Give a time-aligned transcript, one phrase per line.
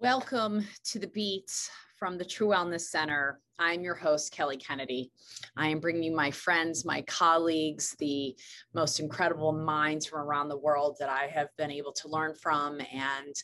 [0.00, 3.40] Welcome to the Beats from the True Wellness Center.
[3.60, 5.12] I'm your host, Kelly Kennedy.
[5.56, 8.36] I am bringing you my friends, my colleagues, the
[8.74, 12.80] most incredible minds from around the world that I have been able to learn from.
[12.92, 13.34] And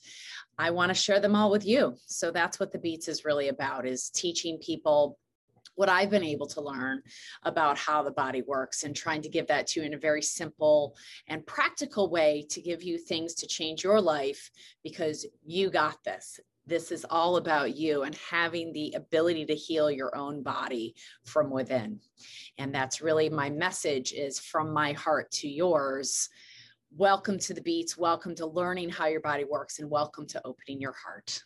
[0.58, 1.94] I want to share them all with you.
[2.06, 5.18] So that's what the Beats is really about is teaching people
[5.80, 7.00] what I've been able to learn
[7.42, 10.20] about how the body works and trying to give that to you in a very
[10.20, 10.94] simple
[11.26, 14.50] and practical way to give you things to change your life
[14.84, 16.38] because you got this.
[16.66, 21.48] This is all about you and having the ability to heal your own body from
[21.48, 21.98] within.
[22.58, 26.28] And that's really my message is from my heart to yours.
[26.94, 27.96] Welcome to the beats.
[27.96, 31.42] Welcome to learning how your body works and welcome to opening your heart.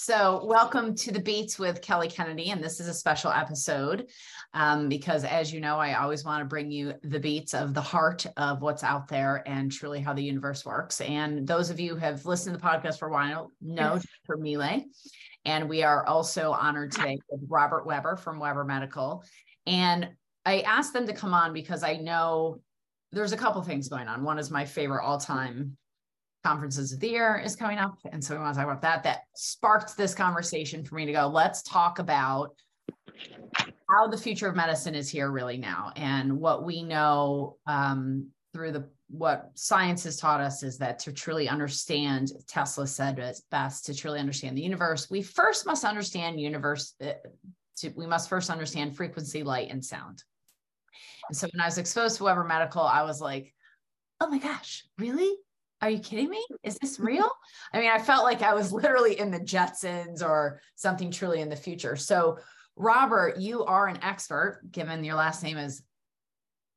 [0.00, 2.50] So, welcome to the Beats with Kelly Kennedy.
[2.50, 4.06] And this is a special episode
[4.54, 7.80] um, because, as you know, I always want to bring you the beats of the
[7.80, 11.00] heart of what's out there and truly how the universe works.
[11.00, 14.36] And those of you who have listened to the podcast for a while know for
[14.36, 14.84] Mile.
[15.44, 19.24] And we are also honored today with Robert Weber from Weber Medical.
[19.66, 20.10] And
[20.46, 22.60] I asked them to come on because I know
[23.10, 24.22] there's a couple things going on.
[24.22, 25.76] One is my favorite all time
[26.48, 27.98] conferences of the year is coming up.
[28.10, 29.02] And so we want to talk about that.
[29.02, 32.54] That sparked this conversation for me to go, let's talk about
[33.90, 35.92] how the future of medicine is here really now.
[35.96, 41.12] And what we know um, through the what science has taught us is that to
[41.12, 46.40] truly understand, Tesla said it best, to truly understand the universe, we first must understand
[46.40, 46.94] universe.
[47.02, 47.12] Uh,
[47.78, 50.22] to, we must first understand frequency, light, and sound.
[51.28, 53.54] And so when I was exposed to Weber Medical, I was like,
[54.20, 55.32] oh my gosh, really?
[55.80, 56.44] Are you kidding me?
[56.62, 57.06] Is this mm-hmm.
[57.06, 57.30] real?
[57.72, 61.48] I mean, I felt like I was literally in the Jetsons or something truly in
[61.48, 61.96] the future.
[61.96, 62.38] So,
[62.76, 65.82] Robert, you are an expert, given your last name is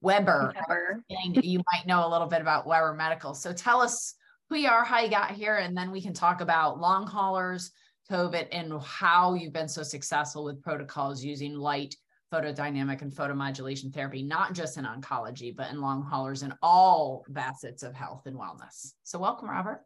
[0.01, 0.53] Weber.
[0.67, 1.03] Weber.
[1.09, 3.33] you might know a little bit about Weber Medical.
[3.33, 4.15] So, tell us
[4.49, 7.71] who you are, how you got here, and then we can talk about long haulers,
[8.11, 11.95] COVID, and how you've been so successful with protocols using light
[12.31, 17.83] photodynamic and photomodulation therapy, not just in oncology, but in long haulers in all facets
[17.83, 18.93] of health and wellness.
[19.03, 19.81] So, welcome, Robert.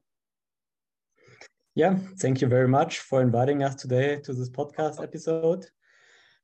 [1.73, 5.65] Yeah, thank you very much for inviting us today to this podcast episode.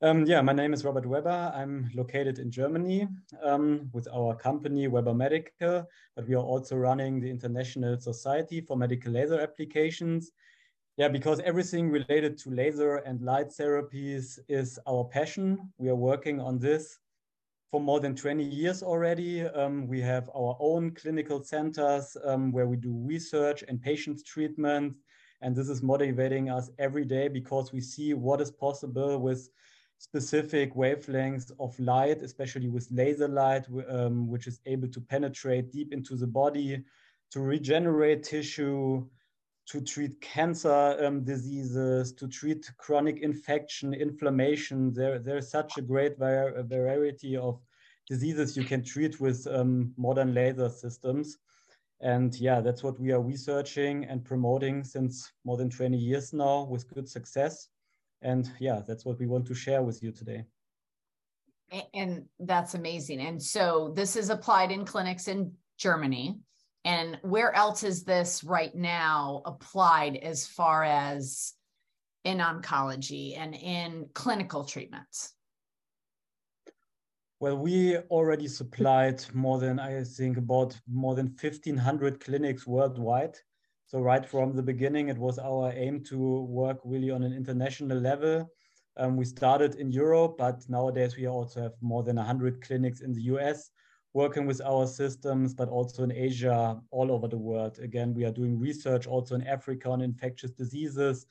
[0.02, 1.52] Um, yeah, my name is Robert Weber.
[1.56, 3.08] I'm located in Germany
[3.44, 8.76] um, with our company Weber Medical, but we are also running the International Society for
[8.76, 10.32] Medical Laser Applications
[10.97, 15.72] yeah, because everything related to laser and light therapies is our passion.
[15.78, 17.00] We are working on this
[17.72, 19.44] for more than 20 years already.
[19.44, 24.94] Um, we have our own clinical centers um, where we do research and patients treatment.
[25.41, 29.50] And this is motivating us every day because we see what is possible with
[29.97, 35.94] specific wavelengths of light, especially with laser light, um, which is able to penetrate deep
[35.94, 36.84] into the body,
[37.31, 39.08] to regenerate tissue,
[39.72, 44.92] to treat cancer um, diseases, to treat chronic infection, inflammation.
[44.94, 47.62] There, there's such a great var variety of
[48.06, 51.38] diseases you can treat with um, modern laser systems.
[52.02, 56.66] And yeah, that's what we are researching and promoting since more than 20 years now
[56.66, 57.70] with good success.
[58.22, 60.44] And yeah, that's what we want to share with you today.
[61.94, 63.22] And that's amazing.
[63.22, 66.42] And so this is applied in clinics in Germany.
[66.84, 71.53] And where else is this right now applied as far as
[72.24, 75.34] in oncology and in clinical treatments?
[77.40, 83.36] Well, we already supplied more than, I think, about more than 1,500 clinics worldwide.
[83.88, 87.97] So, right from the beginning, it was our aim to work really on an international
[87.97, 88.47] level.
[88.97, 93.14] Um, we started in Europe, but nowadays we also have more than 100 clinics in
[93.14, 93.72] the US
[94.14, 97.80] working with our systems, but also in Asia, all over the world.
[97.80, 101.26] Again, we are doing research also in Africa on infectious diseases.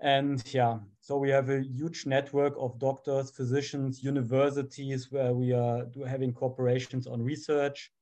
[0.00, 5.86] And yeah, so we have a huge network of doctors, physicians, universities where we are
[6.06, 7.92] having cooperations on research.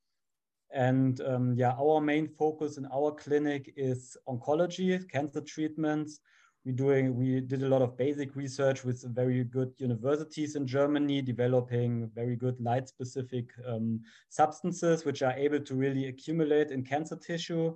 [0.73, 6.21] And um, yeah, our main focus in our clinic is oncology, cancer treatments,
[6.65, 11.23] we doing we did a lot of basic research with very good universities in Germany,
[11.23, 17.17] developing very good light specific um, substances which are able to really accumulate in cancer
[17.17, 17.75] tissue,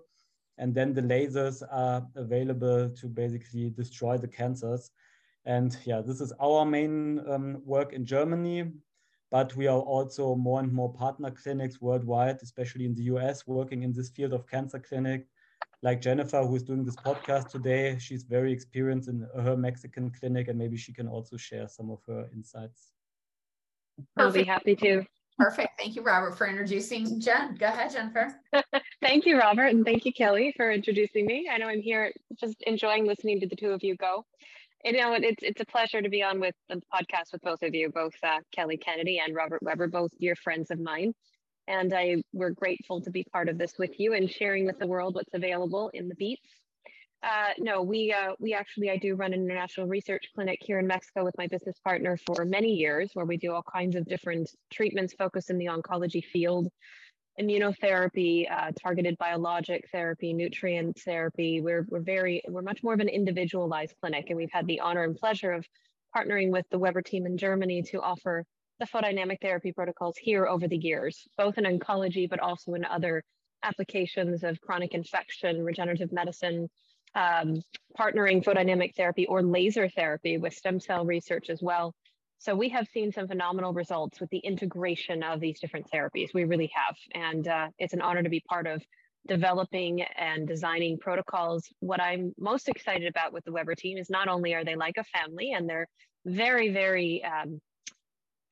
[0.58, 4.90] and then the lasers are available to basically destroy the cancers.
[5.46, 8.72] And yeah, this is our main um, work in Germany.
[9.30, 13.82] But we are also more and more partner clinics worldwide, especially in the US, working
[13.82, 15.26] in this field of cancer clinic
[15.84, 20.58] like Jennifer, who's doing this podcast today, she's very experienced in her Mexican clinic, and
[20.58, 22.92] maybe she can also share some of her insights.
[24.16, 25.04] I'll be happy to.
[25.38, 25.78] Perfect.
[25.78, 27.56] Thank you, Robert, for introducing Jen.
[27.56, 28.40] Go ahead, Jennifer.
[29.02, 31.50] thank you, Robert, and thank you, Kelly, for introducing me.
[31.52, 34.24] I know I'm here just enjoying listening to the two of you go.
[34.84, 37.74] you know, it's it's a pleasure to be on with the podcast with both of
[37.74, 41.12] you, both uh, Kelly Kennedy and Robert Weber, both dear friends of mine.
[41.66, 44.86] And I we're grateful to be part of this with you and sharing with the
[44.86, 46.48] world what's available in the beats
[47.24, 50.86] uh, no, we uh, we actually I do run an international research clinic here in
[50.86, 54.50] Mexico with my business partner for many years, where we do all kinds of different
[54.70, 56.68] treatments focused in the oncology field,
[57.40, 61.62] immunotherapy, uh, targeted biologic therapy, nutrient therapy.
[61.62, 65.04] We're we're very we're much more of an individualized clinic, and we've had the honor
[65.04, 65.64] and pleasure of
[66.14, 68.44] partnering with the Weber team in Germany to offer
[68.84, 73.22] the photodynamic therapy protocols here over the years, both in oncology but also in other
[73.62, 76.68] applications of chronic infection, regenerative medicine,
[77.14, 77.62] um,
[77.98, 81.94] partnering photodynamic therapy or laser therapy with stem cell research as well.
[82.38, 86.34] So we have seen some phenomenal results with the integration of these different therapies.
[86.34, 86.96] We really have.
[87.14, 88.82] And uh, it's an honor to be part of
[89.26, 91.66] developing and designing protocols.
[91.80, 94.98] What I'm most excited about with the Weber team is not only are they like
[94.98, 95.86] a family and they're
[96.26, 97.60] very, very um,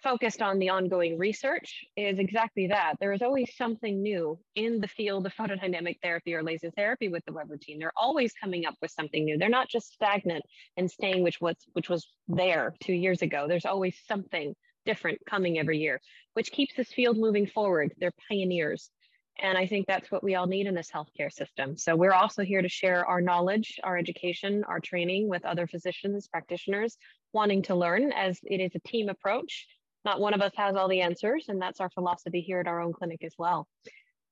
[0.03, 2.95] focused on the ongoing research is exactly that.
[3.01, 7.25] There is always something new in the field of photodynamic therapy or laser therapy with
[7.25, 7.79] the Weber team.
[7.79, 9.39] They're always coming up with something new.
[9.39, 10.45] They're not just stagnant
[10.77, 13.47] and staying which was which was there two years ago.
[13.49, 14.55] There's always something
[14.85, 16.01] different coming every year,
[16.35, 17.93] which keeps this field moving forward.
[17.99, 18.91] They're pioneers.
[19.39, 21.77] And I think that's what we all need in this healthcare system.
[21.77, 26.29] So we're also here to share our knowledge, our education, our training with other physicians,
[26.29, 26.99] practitioners
[27.33, 29.67] wanting to learn as it is a team approach
[30.05, 32.81] not one of us has all the answers, and that's our philosophy here at our
[32.81, 33.69] own clinic as well.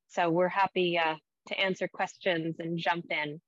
[0.08, 1.14] So we're happy uh,
[1.48, 3.40] to answer questions and jump in.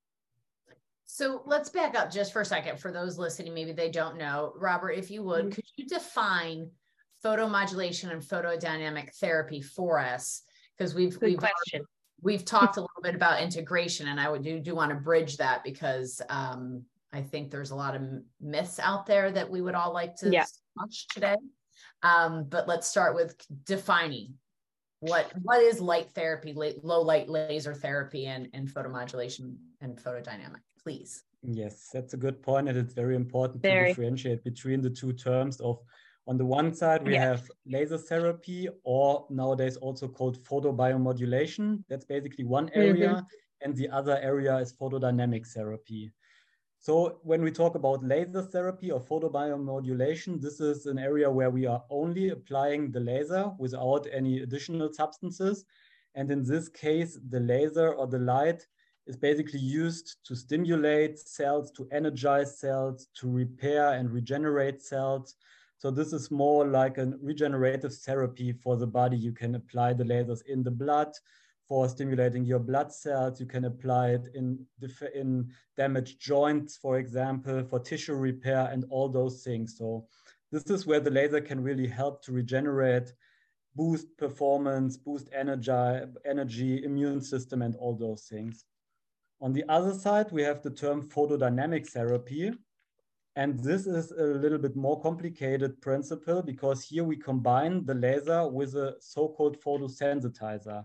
[1.07, 3.53] So let's back up just for a second for those listening.
[3.53, 4.93] Maybe they don't know, Robert.
[4.93, 5.51] If you would, mm-hmm.
[5.51, 6.71] could you define
[7.25, 10.43] photomodulation and photodynamic therapy for us?
[10.77, 11.83] Because we've Good we've question.
[12.23, 15.37] we've talked a little bit about integration, and I would do do want to bridge
[15.37, 16.83] that because um,
[17.13, 18.03] I think there's a lot of
[18.41, 20.47] myths out there that we would all like to yeah.
[20.81, 21.37] touch today.
[22.03, 24.35] Um, but let's start with defining
[25.01, 31.25] what what is light therapy, low light laser therapy, and, and photomodulation and photodynamic, please.
[31.43, 33.81] Yes, that's a good point, and it's very important very.
[33.81, 35.81] to differentiate between the two terms of
[36.29, 37.25] on the one side, we yeah.
[37.25, 41.83] have laser therapy, or nowadays also called photobiomodulation.
[41.89, 43.09] That's basically one area.
[43.09, 43.25] Mm-hmm.
[43.65, 46.13] And the other area is photodynamic therapy.
[46.83, 51.65] So when we talk about laser therapy or photobiomodulation, this is an area where we
[51.65, 55.65] are only applying the laser without any additional substances.
[56.17, 58.67] And in this case, the laser or the light
[59.07, 65.37] is basically used to stimulate cells, to energize cells, to repair and regenerate cells.
[65.79, 69.17] So this is more like a regenerative therapy for the body.
[69.17, 71.13] You can apply the lasers in the blood,
[71.73, 73.41] for stimulating your blood cells.
[73.41, 74.59] You can apply it in,
[75.15, 79.79] in damaged joints, for example, for tissue repair and all those things.
[79.79, 80.07] So
[80.51, 83.15] this is where the laser can really help to regenerate,
[83.75, 88.67] boost performance, boost energy, energy, immune system, and all those things.
[89.41, 92.53] On the other side, we have the term photodynamic therapy.
[93.35, 98.47] And this is a little bit more complicated principle because here we combine the laser
[98.47, 100.85] with a so-called photosensitizer.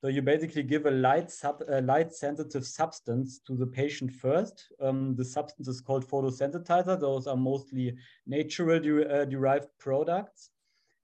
[0.00, 4.72] So you basically give a light, sub, a light sensitive substance to the patient first.
[4.80, 7.00] Um, the substance is called photosensitizer.
[7.00, 10.50] Those are mostly natural de uh, derived products.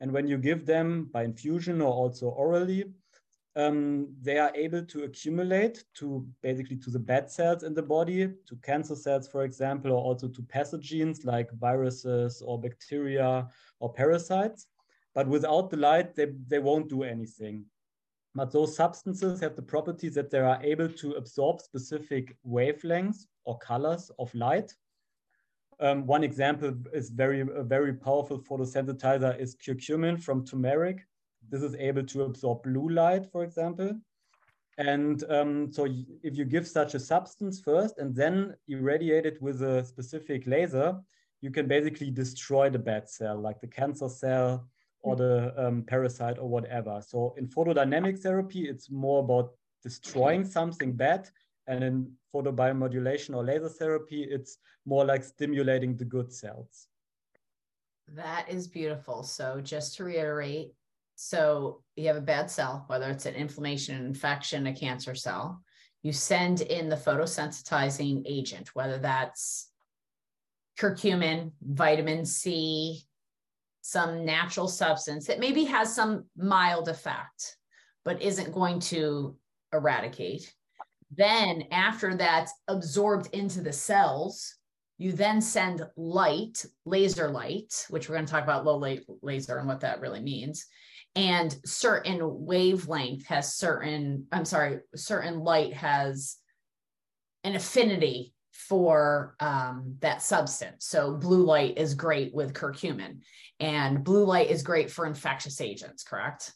[0.00, 2.84] And when you give them by infusion or also orally,
[3.56, 8.28] um, they are able to accumulate to basically to the bad cells in the body,
[8.46, 13.48] to cancer cells, for example, or also to pathogens like viruses or bacteria
[13.80, 14.66] or parasites.
[15.14, 17.64] But without the light, they, they won't do anything.
[18.34, 23.58] But those substances have the property that they are able to absorb specific wavelengths or
[23.58, 24.74] colors of light.
[25.80, 31.06] Um, one example is very, a very powerful photosensitizer is curcumin from turmeric.
[31.48, 34.00] This is able to absorb blue light, for example.
[34.78, 35.86] And um, so
[36.22, 40.98] if you give such a substance first and then irradiate it with a specific laser,
[41.40, 44.66] you can basically destroy the bad cell, like the cancer cell
[45.04, 47.00] or the um, parasite or whatever.
[47.06, 51.28] So in photodynamic therapy, it's more about destroying something bad.
[51.66, 54.56] And in photobiomodulation or laser therapy, it's
[54.86, 56.88] more like stimulating the good cells.
[58.08, 59.22] That is beautiful.
[59.22, 60.72] So just to reiterate,
[61.16, 65.62] so you have a bad cell, whether it's an inflammation, an infection, a cancer cell,
[66.02, 69.70] you send in the photosensitizing agent, whether that's
[70.78, 73.04] curcumin, vitamin C,
[73.86, 77.58] some natural substance that maybe has some mild effect,
[78.02, 79.36] but isn't going to
[79.74, 80.54] eradicate.
[81.14, 84.56] Then, after that's absorbed into the cells,
[84.96, 89.58] you then send light, laser light, which we're going to talk about low light laser
[89.58, 90.64] and what that really means.
[91.14, 96.38] And certain wavelength has certain, I'm sorry, certain light has
[97.44, 100.86] an affinity for um, that substance.
[100.86, 103.20] So blue light is great with curcumin,
[103.60, 106.52] and blue light is great for infectious agents, correct?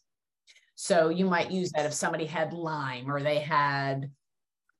[0.74, 4.10] So you might use that if somebody had Lyme or they had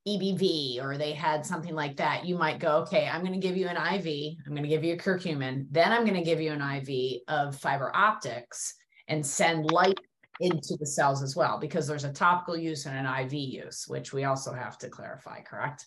[0.07, 2.25] EBV or they had something like that.
[2.25, 4.37] You might go, okay, I'm going to give you an IV.
[4.47, 5.67] I'm going to give you a curcumin.
[5.71, 8.75] Then I'm going to give you an IV of fiber optics
[9.09, 9.99] and send light
[10.41, 14.13] into the cells as well, because there's a topical use and an IV use, which
[14.13, 15.87] we also have to clarify, correct?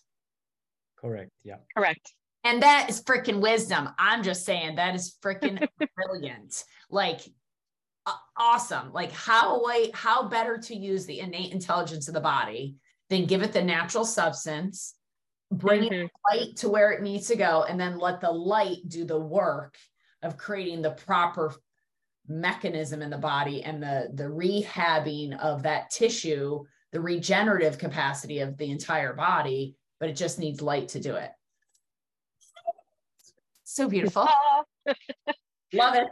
[1.02, 1.30] Correct.
[1.44, 1.56] Yeah.
[1.76, 2.12] Correct.
[2.44, 3.88] And that is freaking wisdom.
[3.98, 5.66] I'm just saying that is freaking
[5.96, 6.64] brilliant.
[6.90, 7.20] Like
[8.06, 8.92] uh, awesome.
[8.92, 12.76] Like how way how better to use the innate intelligence of the body
[13.10, 14.94] than give it the natural substance,
[15.50, 16.06] bring mm-hmm.
[16.30, 19.76] light to where it needs to go, and then let the light do the work
[20.22, 21.54] of creating the proper
[22.26, 28.56] mechanism in the body and the the rehabbing of that tissue, the regenerative capacity of
[28.56, 31.30] the entire body but it just needs light to do it.
[33.62, 34.26] So beautiful.
[35.72, 36.08] Love it.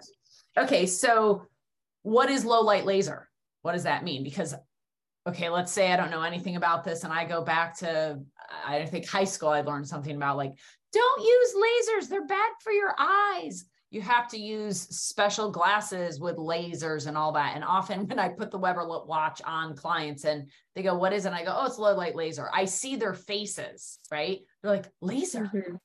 [0.56, 1.48] Okay, so
[2.02, 3.28] what is low light laser?
[3.62, 4.22] What does that mean?
[4.22, 4.54] Because,
[5.28, 8.20] okay, let's say I don't know anything about this and I go back to,
[8.64, 10.52] I think high school, I learned something about like,
[10.92, 16.36] don't use lasers, they're bad for your eyes you have to use special glasses with
[16.36, 17.54] lasers and all that.
[17.54, 21.24] And often when I put the Weber watch on clients and they go, what is
[21.24, 21.28] it?
[21.28, 22.48] And I go, oh, it's low light laser.
[22.54, 24.40] I see their faces, right?
[24.62, 25.50] They're like, laser.
[25.52, 25.76] Mm-hmm.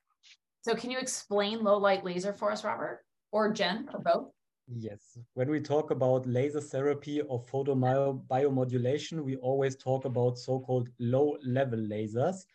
[0.62, 4.32] So can you explain low light laser for us, Robert or Jen or both?
[4.68, 5.18] Yes.
[5.34, 11.80] When we talk about laser therapy or photobiomodulation, we always talk about so-called low level
[11.80, 12.46] lasers.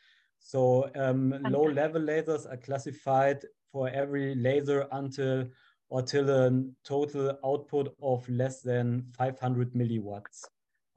[0.41, 5.47] So um, low level lasers are classified for every laser until
[5.89, 10.45] or till a total output of less than 500 milliwatts.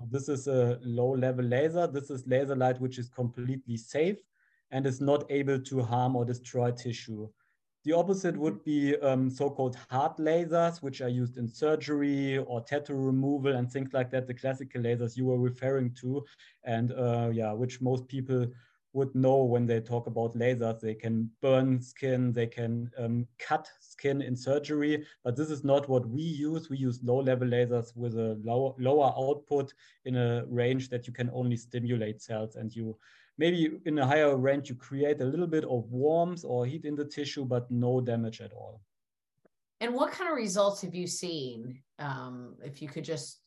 [0.09, 1.87] This is a low level laser.
[1.87, 4.17] This is laser light which is completely safe
[4.71, 7.27] and is not able to harm or destroy tissue.
[7.85, 12.95] The opposite would be um, so-called hard lasers, which are used in surgery or tattoo
[12.95, 16.23] removal and things like that, the classical lasers you were referring to,
[16.63, 18.47] and uh, yeah, which most people
[18.93, 20.79] would know when they talk about lasers.
[20.79, 25.89] They can burn skin, they can um, cut skin in surgery, but this is not
[25.89, 26.69] what we use.
[26.69, 29.73] We use low level lasers with a low, lower output
[30.05, 32.97] in a range that you can only stimulate cells and you
[33.37, 36.95] maybe in a higher range, you create a little bit of warmth or heat in
[36.95, 38.81] the tissue, but no damage at all.
[39.81, 41.81] And what kind of results have you seen?
[41.99, 43.39] Um, if you could just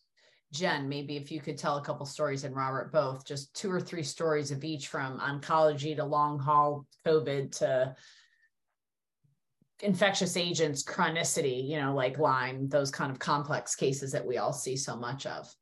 [0.53, 3.81] Jen, maybe if you could tell a couple stories and Robert both, just two or
[3.81, 7.95] three stories of each from oncology to long haul COVID to
[9.83, 14.53] infectious agents, chronicity, you know, like Lyme, those kind of complex cases that we all
[14.53, 15.53] see so much of.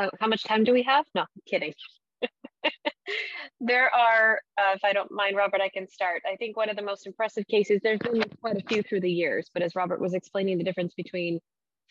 [0.00, 1.04] Uh, how much time do we have?
[1.14, 1.74] No, I'm kidding.
[3.60, 6.22] there are, uh, if I don't mind, Robert, I can start.
[6.26, 9.10] I think one of the most impressive cases, there's been quite a few through the
[9.10, 11.40] years, but as Robert was explaining the difference between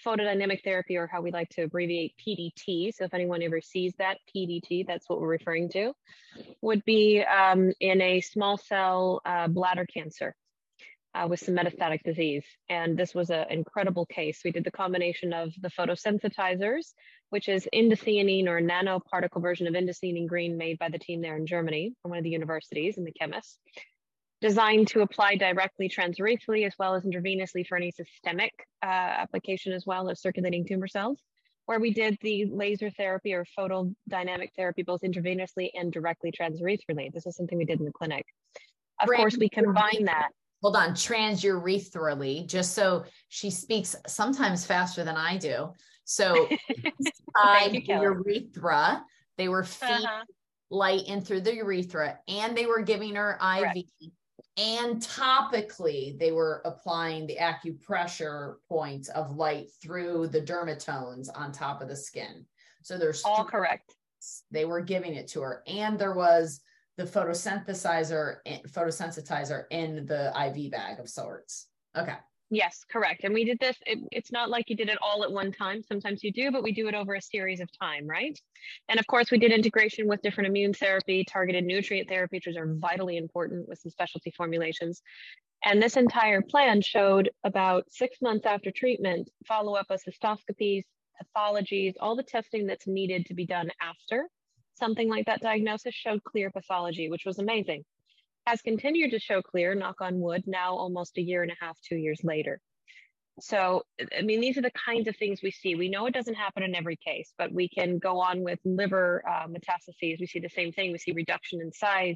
[0.05, 2.93] photodynamic therapy, or how we like to abbreviate PDT.
[2.93, 5.93] So if anyone ever sees that PDT, that's what we're referring to,
[6.61, 10.35] would be um, in a small cell uh, bladder cancer.
[11.15, 12.43] Uh, with some metastatic disease.
[12.69, 14.41] And this was an incredible case.
[14.45, 16.93] We did the combination of the photosensitizers,
[17.29, 21.47] which is indocyanine or nanoparticle version of indocyanine green made by the team there in
[21.47, 23.57] Germany from one of the universities and the chemists,
[24.41, 28.53] designed to apply directly transurethrally as well as intravenously for any systemic
[28.83, 31.19] uh, application as well as circulating tumor cells,
[31.65, 37.11] where we did the laser therapy or photodynamic therapy both intravenously and directly transurethrally.
[37.11, 38.25] This is something we did in the clinic.
[39.01, 40.29] Of Trans- course, we combine that.
[40.61, 45.71] Hold on, transurethrally, just so she speaks sometimes faster than I do.
[46.03, 46.47] So,
[47.71, 49.03] you, urethra,
[49.37, 50.23] they were feeding uh-huh.
[50.71, 53.61] light in through the urethra, and they were giving her IV.
[53.61, 53.77] Correct
[54.57, 61.81] and topically they were applying the acupressure points of light through the dermatomes on top
[61.81, 62.45] of the skin.
[62.83, 63.95] So there's all correct.
[64.51, 65.63] They were giving it to her.
[65.67, 66.61] And there was
[66.97, 68.37] the photosynthesizer
[68.69, 71.67] photosensitizer in the iv bag of sorts.
[71.95, 72.15] Okay
[72.49, 73.25] Yes, correct.
[73.25, 75.83] And we did this, it, it's not like you did it all at one time.
[75.83, 78.39] Sometimes you do, but we do it over a series of time, right?
[78.87, 82.73] And of course, we did integration with different immune therapy, targeted nutrient therapies, which are
[82.75, 85.01] vitally important with some specialty formulations.
[85.65, 90.83] And this entire plan showed about six months after treatment, follow up cystoscopies,
[91.21, 94.29] pathologies, all the testing that's needed to be done after
[94.75, 97.83] something like that diagnosis showed clear pathology, which was amazing.
[98.47, 101.77] Has continued to show clear, knock on wood, now almost a year and a half,
[101.81, 102.61] two years later.
[103.41, 103.83] So,
[104.17, 105.75] I mean, these are the kinds of things we see.
[105.75, 109.21] We know it doesn't happen in every case, but we can go on with liver
[109.29, 110.21] uh, metastases.
[110.21, 110.93] We see the same thing.
[110.93, 112.15] We see reduction in size.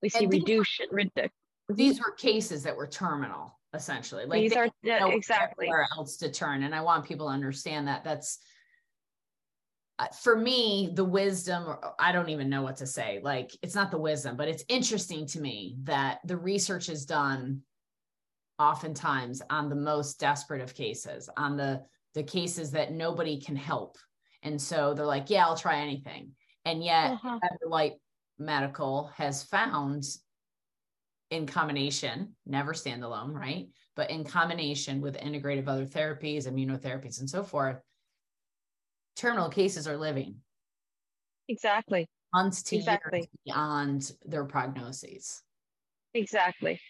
[0.00, 0.86] We see reduction.
[0.92, 1.30] Redu-
[1.68, 4.24] these were cases that were terminal, essentially.
[4.24, 6.62] Like these are uh, exactly where else to turn.
[6.62, 8.38] And I want people to understand that that's
[10.22, 13.20] for me the wisdom i don't even know what to say.
[13.22, 17.62] Like it's not the wisdom but it's interesting to me that the research is done
[18.58, 21.82] oftentimes on the most desperate of cases on the
[22.14, 23.96] the cases that nobody can help.
[24.42, 26.32] And so they're like yeah i'll try anything.
[26.64, 27.38] And yet uh-huh.
[27.66, 27.94] light
[28.38, 30.04] medical has found
[31.30, 33.68] in combination never standalone right?
[33.94, 37.78] But in combination with integrative other therapies immunotherapies and so forth
[39.16, 40.36] terminal cases are living.
[41.48, 42.08] Exactly.
[42.34, 43.20] Months to exactly.
[43.20, 45.40] years beyond their prognoses.
[46.14, 46.80] Exactly.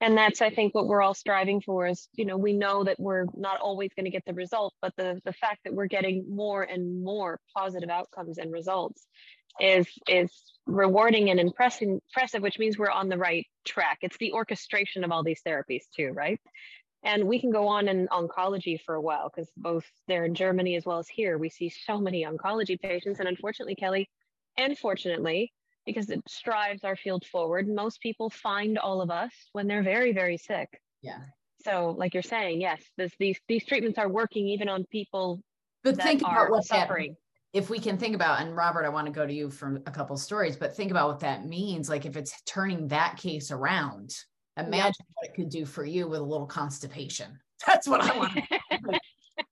[0.00, 3.00] And that's i think what we're all striving for is you know we know that
[3.00, 6.24] we're not always going to get the result but the the fact that we're getting
[6.28, 9.08] more and more positive outcomes and results
[9.60, 10.30] is is
[10.66, 13.98] rewarding and impressive impressive which means we're on the right track.
[14.02, 16.40] It's the orchestration of all these therapies too right
[17.04, 20.76] and we can go on in oncology for a while because both there in Germany
[20.76, 23.20] as well as here, we see so many oncology patients.
[23.20, 24.08] And unfortunately, Kelly,
[24.56, 25.52] and fortunately,
[25.86, 30.12] because it strives our field forward, most people find all of us when they're very,
[30.12, 30.68] very sick.
[31.02, 31.20] Yeah.
[31.64, 35.40] So, like you're saying, yes, this, these these treatments are working even on people
[35.84, 37.12] but think about what's suffering.
[37.12, 39.76] That, if we can think about, and Robert, I want to go to you from
[39.86, 41.88] a couple stories, but think about what that means.
[41.88, 44.14] Like if it's turning that case around,
[44.58, 47.38] Imagine what it could do for you with a little constipation.
[47.66, 48.38] That's what I want.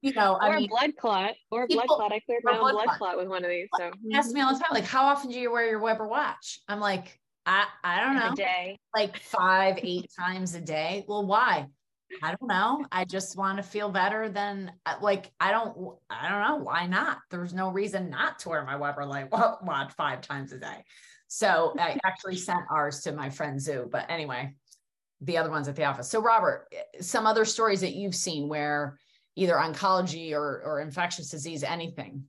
[0.03, 2.13] you know, or I mean, blood clot, or a blood clot.
[2.13, 3.17] I cleared my own blood, blood clot.
[3.17, 3.69] with one of these.
[3.77, 6.61] So ask me all the time, like, how often do you wear your Weber watch?
[6.69, 8.33] I'm like, I, I don't know.
[8.33, 8.79] A day.
[8.95, 11.05] Like five, eight times a day.
[11.07, 11.67] Well, why?
[12.23, 12.85] I don't know.
[12.93, 16.87] I just want to feel better than uh, like I don't I don't know why
[16.87, 17.19] not.
[17.31, 20.85] There's no reason not to wear my Weber light watch five times a day.
[21.29, 23.89] So I actually sent ours to my friend Zoo.
[23.91, 24.55] But anyway,
[25.21, 26.09] the other ones at the office.
[26.09, 26.69] So, Robert,
[27.01, 28.99] some other stories that you've seen where
[29.35, 32.25] either oncology or, or infectious disease, anything.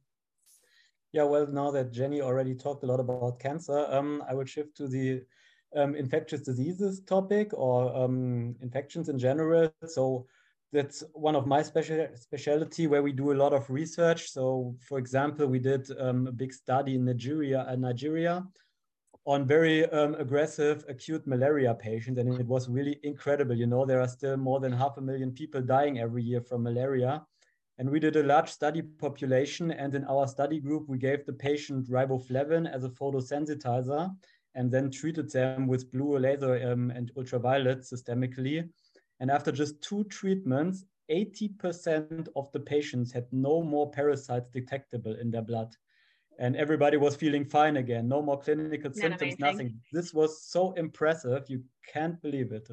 [1.14, 4.76] Yeah, well, now that Jenny already talked a lot about cancer, um, I will shift
[4.78, 5.24] to the
[5.76, 9.72] um, infectious diseases topic or um, infections in general.
[9.88, 10.28] So
[10.74, 14.30] that's one of my special specialty where we do a lot of research.
[14.30, 18.46] So, for example, we did um, a big study in Nigeria, uh, Nigeria
[19.28, 22.18] on very um, aggressive acute malaria patients.
[22.18, 23.56] And it was really incredible.
[23.56, 26.64] You know, there are still more than half a million people dying every year from
[26.64, 27.22] malaria.
[27.78, 29.72] And we did a large study population.
[29.72, 34.16] And in our study group, we gave the patient riboflavin as a photosensitizer
[34.56, 38.68] and then treated them with blue laser um, and ultraviolet systemically.
[39.20, 45.32] And after just two treatments, 80% of the patients had no more parasites detectable in
[45.32, 45.76] their blood
[46.40, 48.08] and everybody was feeling fine again.
[48.08, 49.40] No more clinical symptoms, amazing?
[49.40, 49.80] nothing.
[49.92, 51.44] This was so impressive.
[51.48, 52.70] You can't believe it.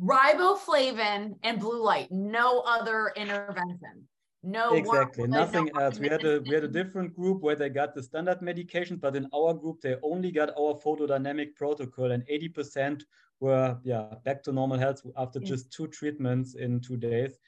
[0.00, 4.08] Riboflavin and blue light, no other intervention.
[4.46, 5.98] No exactly nothing no else.
[5.98, 9.16] We had a we had a different group where they got the standard medication, but
[9.16, 13.04] in our group they only got our photodynamic protocol, and 80%
[13.40, 17.38] were yeah back to normal health after just two treatments in two days.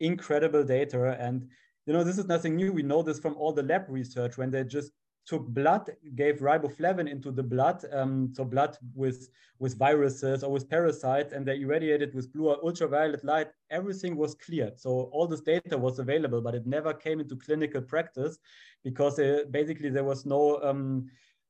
[0.00, 1.48] Incredible data, and
[1.86, 2.72] you know, this is nothing new.
[2.72, 4.92] We know this from all the lab research when they just
[5.26, 10.68] took blood, gave riboflavin into the blood, um, so blood with with viruses or with
[10.68, 13.48] parasites, and they irradiated with blue or ultraviolet light.
[13.70, 14.78] Everything was cleared.
[14.78, 18.38] So all this data was available, but it never came into clinical practice
[18.82, 21.06] because uh, basically there was no um,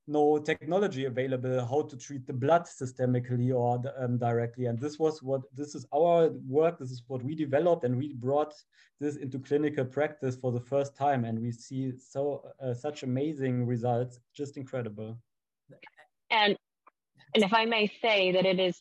[0.07, 4.67] no technology available how to treat the blood systemically or um, directly.
[4.67, 6.79] And this was what this is our work.
[6.79, 8.55] This is what we developed, and we brought
[9.01, 11.25] this into clinical practice for the first time.
[11.25, 15.19] And we see so uh, such amazing results, just incredible.
[16.31, 16.57] And
[17.35, 18.81] and if I may say that it is.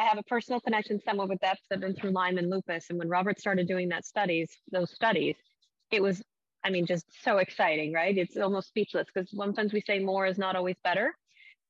[0.00, 1.58] I have a personal connection somewhat with that.
[1.72, 2.86] I've been through Lyme and lupus.
[2.88, 5.34] And when Robert started doing that studies, those studies,
[5.90, 6.22] it was
[6.64, 8.16] I mean, just so exciting, right?
[8.16, 11.14] It's almost speechless because sometimes we say more is not always better.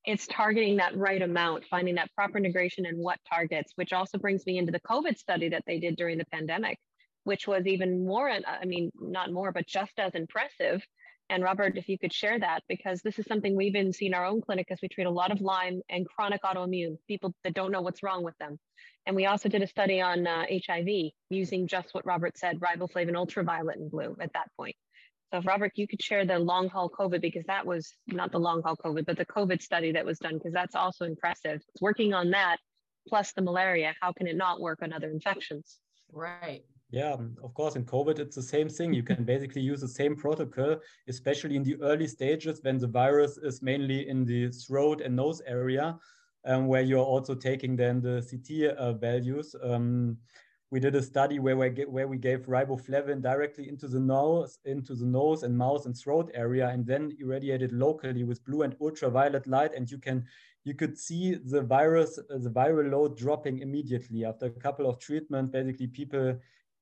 [0.04, 4.46] It's targeting that right amount, finding that proper integration and what targets, which also brings
[4.46, 6.78] me into the COVID study that they did during the pandemic,
[7.24, 10.82] which was even more, I mean, not more, but just as impressive
[11.30, 14.24] And Robert, if you could share that, because this is something we've been seeing our
[14.24, 17.70] own clinic as we treat a lot of Lyme and chronic autoimmune, people that don't
[17.70, 18.58] know what's wrong with them.
[19.04, 23.14] And we also did a study on uh, HIV using just what Robert said, riboflavin
[23.14, 24.76] ultraviolet and blue at that point.
[25.30, 28.40] So if Robert, you could share the long haul COVID because that was not the
[28.40, 31.60] long haul COVID, but the COVID study that was done, because that's also impressive.
[31.82, 32.56] Working on that
[33.06, 35.78] plus the malaria, how can it not work on other infections?
[36.10, 36.64] Right.
[36.90, 38.94] Yeah, of course, in COVID, it's the same thing.
[38.94, 43.36] You can basically use the same protocol, especially in the early stages when the virus
[43.36, 45.98] is mainly in the throat and nose area,
[46.46, 49.54] um, where you're also taking then the CT uh, values.
[49.62, 50.16] Um,
[50.70, 54.94] we did a study where we, where we gave riboflavin directly into the nose, into
[54.94, 59.46] the nose and mouth and throat area, and then irradiated locally with blue and ultraviolet
[59.46, 59.74] light.
[59.74, 60.24] And you can
[60.64, 65.50] you could see the virus, the viral load dropping immediately after a couple of treatments.
[65.50, 66.38] Basically, people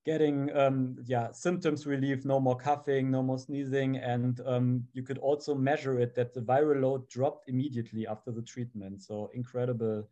[0.06, 5.18] getting um, yeah symptoms relief, no more coughing, no more sneezing, and um, you could
[5.18, 9.02] also measure it that the viral load dropped immediately after the treatment.
[9.02, 10.08] So incredible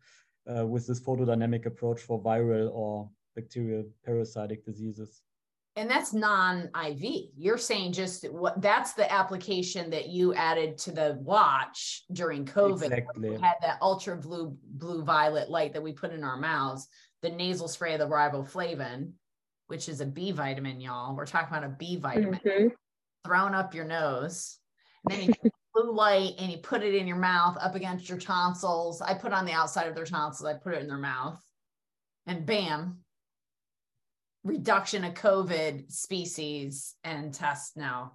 [0.53, 5.21] uh, with this photodynamic approach for viral or bacterial parasitic diseases.
[5.77, 7.31] And that's non-IV.
[7.35, 12.91] You're saying just what that's the application that you added to the watch during COVID.
[12.91, 13.29] Exactly.
[13.31, 16.87] We had that ultra blue blue violet light that we put in our mouths,
[17.21, 19.11] the nasal spray of the riboflavin
[19.67, 21.15] which is a B vitamin, y'all.
[21.15, 22.67] We're talking about a B vitamin mm-hmm.
[23.25, 24.57] thrown up your nose.
[25.09, 28.17] And then you blue light and you put it in your mouth up against your
[28.17, 29.01] tonsils.
[29.01, 31.41] I put on the outside of their tonsils, I put it in their mouth,
[32.25, 32.99] and bam,
[34.43, 38.13] reduction of COVID species and test now.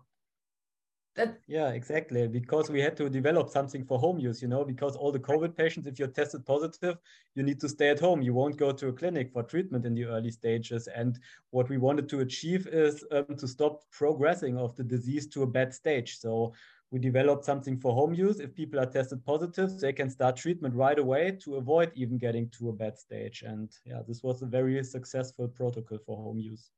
[1.21, 2.27] That, yeah, exactly.
[2.29, 5.55] Because we had to develop something for home use, you know, because all the COVID
[5.55, 6.97] patients, if you're tested positive,
[7.35, 8.23] you need to stay at home.
[8.23, 10.87] You won't go to a clinic for treatment in the early stages.
[10.87, 11.19] And
[11.51, 15.47] what we wanted to achieve is um, to stop progressing of the disease to a
[15.47, 16.19] bad stage.
[16.19, 16.55] So
[16.91, 18.41] we developed something for home use.
[18.41, 22.49] If people are tested positive, they can start treatment right away to avoid even getting
[22.59, 23.43] to a bad stage.
[23.47, 26.71] And yeah, this was a very successful protocol for home use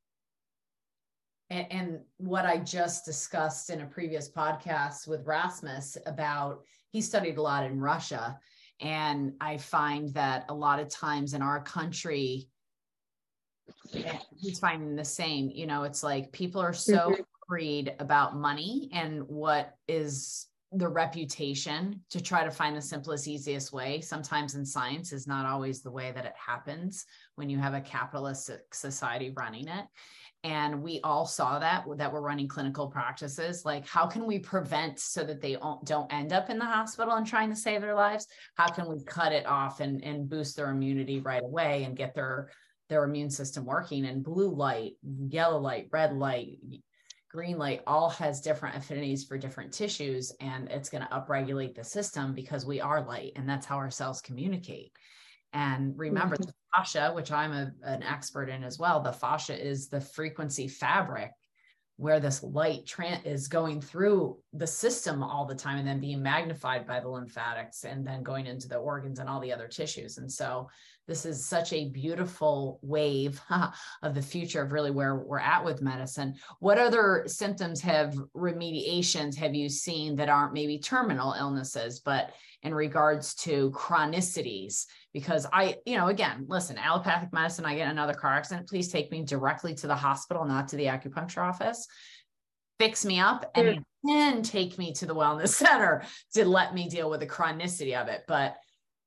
[1.53, 6.63] and, and what I just discussed in a previous podcast with Rasmus about
[6.93, 8.39] he studied a lot in Russia.
[8.81, 12.49] And I find that a lot of times in our country,
[14.37, 15.51] he's finding the same.
[15.51, 17.23] You know, it's like people are so mm-hmm.
[17.49, 23.75] worried about money and what is the reputation to try to find the simplest, easiest
[23.75, 24.01] way.
[24.01, 27.81] Sometimes in science is not always the way that it happens when you have a
[27.81, 29.85] capitalistic society running it
[30.45, 34.99] and we all saw that that we're running clinical practices like how can we prevent
[34.99, 38.27] so that they don't end up in the hospital and trying to save their lives?
[38.57, 42.15] How can we cut it off and, and boost their immunity right away and get
[42.15, 42.51] their
[42.89, 44.05] their immune system working?
[44.05, 44.93] And blue light
[45.29, 46.59] yellow light red light
[47.31, 51.83] green light all has different affinities for different tissues and it's going to upregulate the
[51.83, 54.93] system because we are light and that's how our cells communicate.
[55.55, 56.45] And remember mm-hmm.
[56.45, 60.69] the fascia, which I'm a, an expert in as well, the fascia is the frequency
[60.69, 61.31] fabric
[61.97, 62.93] where this light
[63.25, 67.85] is going through the system all the time and then being magnified by the lymphatics
[67.85, 70.19] and then going into the organs and all the other tissues.
[70.19, 70.69] And so
[71.09, 73.41] this is such a beautiful wave
[74.03, 76.35] of the future of really where we're at with medicine.
[76.61, 82.75] What other symptoms have remediations have you seen that aren't maybe terminal illnesses, but in
[82.75, 84.87] regards to chronicities?
[85.13, 89.11] Because I, you know, again, listen, allopathic medicine, I get another car accident, please take
[89.11, 91.87] me directly to the hospital, not to the acupuncture office.
[92.79, 97.11] Fix me up and then take me to the wellness center to let me deal
[97.11, 98.23] with the chronicity of it.
[98.27, 98.57] But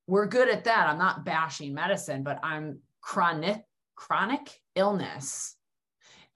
[0.06, 0.88] we're good at that.
[0.88, 3.62] I'm not bashing medicine, but I'm chronic
[3.96, 5.56] chronic illness.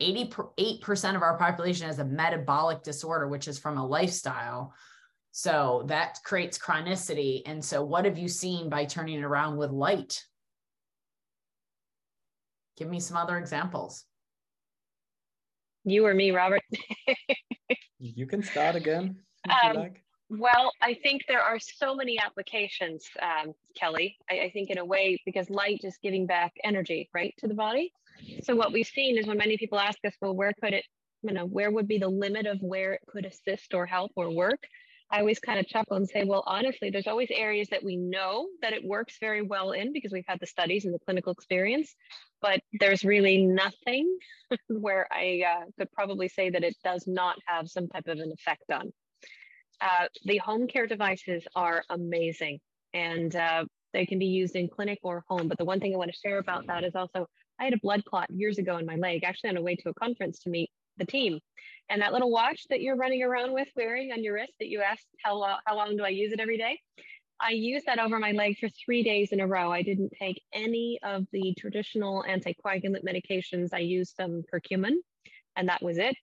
[0.00, 4.72] 88% of our population has a metabolic disorder, which is from a lifestyle.
[5.32, 7.42] So that creates chronicity.
[7.46, 10.24] And so, what have you seen by turning it around with light?
[12.76, 14.04] Give me some other examples.
[15.84, 16.62] You or me, Robert?
[17.98, 19.16] you can start again.
[19.48, 20.02] Um, like.
[20.30, 24.16] Well, I think there are so many applications, um, Kelly.
[24.30, 27.54] I, I, think in a way because light is giving back energy, right, to the
[27.54, 27.92] body.
[28.44, 30.84] So what we've seen is when many people ask us, well, where could it,
[31.22, 34.30] you know, where would be the limit of where it could assist or help or
[34.30, 34.68] work?
[35.10, 38.46] I always kind of chuckle and say, well, honestly, there's always areas that we know
[38.62, 41.92] that it works very well in because we've had the studies and the clinical experience,
[42.40, 44.16] but there's really nothing
[44.68, 48.32] where I uh, could probably say that it does not have some type of an
[48.32, 48.92] effect on.
[49.80, 52.58] Uh, the home care devices are amazing
[52.92, 55.48] and uh, they can be used in clinic or home.
[55.48, 57.26] But the one thing I want to share about that is also
[57.58, 59.90] I had a blood clot years ago in my leg, actually on a way to
[59.90, 61.40] a conference to meet the team.
[61.88, 64.80] And that little watch that you're running around with wearing on your wrist that you
[64.80, 66.78] asked how, how long do I use it every day?
[67.40, 69.72] I used that over my leg for three days in a row.
[69.72, 73.70] I didn't take any of the traditional anticoagulant medications.
[73.72, 74.96] I used some curcumin,
[75.56, 76.14] and that was it.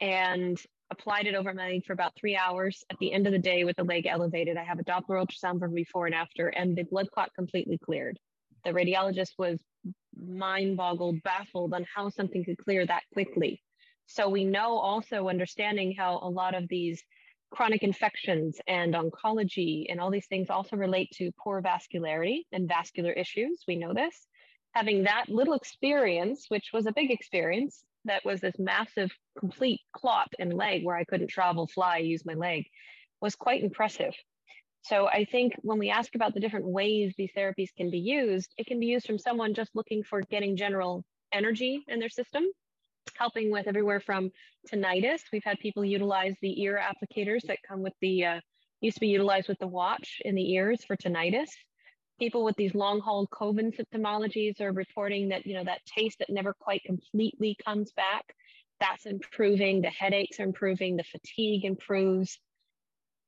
[0.00, 0.58] And
[0.98, 2.84] applied it over my leg for about three hours.
[2.90, 5.58] At the end of the day, with the leg elevated, I have a Doppler ultrasound
[5.58, 8.18] from before and after, and the blood clot completely cleared.
[8.64, 9.58] The radiologist was
[10.16, 13.60] mind boggled, baffled on how something could clear that quickly.
[14.06, 17.02] So we know also understanding how a lot of these
[17.50, 23.12] chronic infections and oncology and all these things also relate to poor vascularity and vascular
[23.12, 23.62] issues.
[23.66, 24.26] We know this.
[24.72, 30.28] Having that little experience, which was a big experience, that was this massive, complete clot
[30.38, 32.66] in leg where I couldn't travel, fly, use my leg,
[33.20, 34.14] was quite impressive.
[34.82, 38.52] So I think when we ask about the different ways these therapies can be used,
[38.58, 42.44] it can be used from someone just looking for getting general energy in their system
[43.16, 44.30] helping with everywhere from
[44.70, 45.20] tinnitus.
[45.32, 48.40] We've had people utilize the ear applicators that come with the, uh,
[48.80, 51.50] used to be utilized with the watch in the ears for tinnitus.
[52.18, 56.30] People with these long haul COVID symptomologies are reporting that, you know, that taste that
[56.30, 58.24] never quite completely comes back,
[58.80, 59.80] that's improving.
[59.80, 62.38] The headaches are improving, the fatigue improves.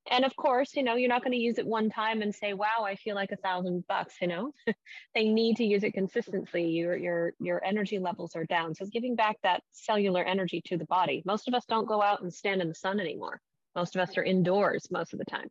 [0.09, 2.53] And of course you know you're not going to use it one time and say
[2.53, 4.53] wow i feel like a thousand bucks you know?
[5.17, 6.67] They need to use it consistently.
[6.69, 8.75] Your your your energy levels are down.
[8.75, 11.23] So giving back that cellular energy to the body.
[11.25, 13.41] Most of us don't go out and stand in the sun anymore.
[13.75, 15.49] Most of us are indoors most of the time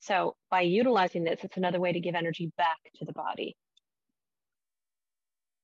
[0.00, 3.56] so by utilizing this it's another way to give energy back to the body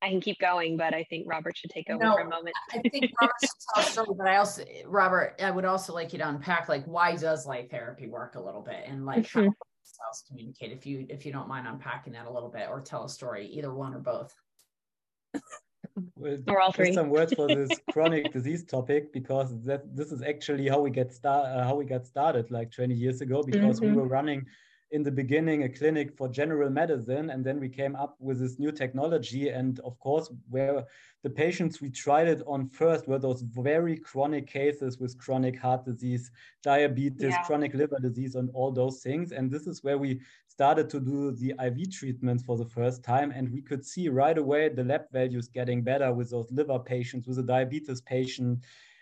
[0.02, 2.54] I can keep going, but I think Robert should take over no, for a moment.
[2.72, 6.12] I think Robert should tell a story, but I also, Robert, I would also like
[6.12, 9.46] you to unpack like why does light therapy work a little bit and like mm-hmm.
[9.46, 10.72] how cells communicate.
[10.72, 13.46] If you if you don't mind unpacking that a little bit, or tell a story,
[13.46, 14.34] either one or both.
[16.16, 16.92] Well, or all three.
[16.92, 21.12] some words for this chronic disease topic because that this is actually how we get
[21.12, 23.94] start uh, how we got started like 20 years ago because mm-hmm.
[23.94, 24.44] we were running
[24.90, 28.58] in the beginning a clinic for general medicine and then we came up with this
[28.58, 30.84] new technology and of course where
[31.24, 35.82] the patients we tried it on first were those very chronic cases with chronic heart
[35.82, 36.30] disease
[36.62, 37.42] diabetes yeah.
[37.44, 39.32] chronic liver disease and all those things.
[39.32, 43.30] And this is where we started to do the iv treatments for the first time.
[43.30, 47.26] And we could see right away the lab values getting better with those liver patients
[47.26, 48.58] with a diabetes patient.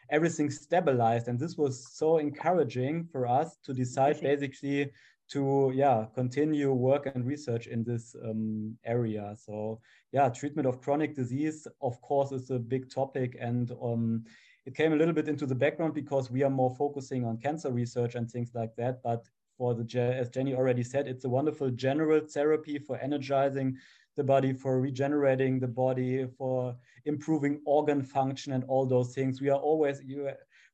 [0.09, 1.27] Everything stabilized.
[1.27, 4.93] And this was so encouraging for us to decide basically
[5.33, 9.35] to yeah continue work and research in this um, area.
[9.37, 9.81] So
[10.13, 14.25] yeah treatment of chronic disease of course is a big topic and um,
[14.67, 17.71] it came a little bit into the background because we are more focusing on cancer
[17.71, 19.03] research and things like that.
[19.03, 19.27] But
[19.59, 23.77] for the as jenny already said it's a wonderful general therapy for energizing
[24.17, 29.41] the body for regenerating the body for improving organ function and all those things.
[29.41, 30.31] We are always you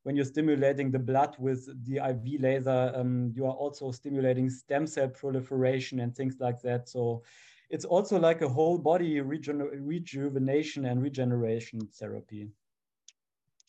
[0.09, 4.87] when you're stimulating the blood with the IV laser, um, you are also stimulating stem
[4.87, 6.89] cell proliferation and things like that.
[6.89, 7.23] So
[7.69, 12.49] it's also like a whole body reju rejuvenation and regeneration therapy.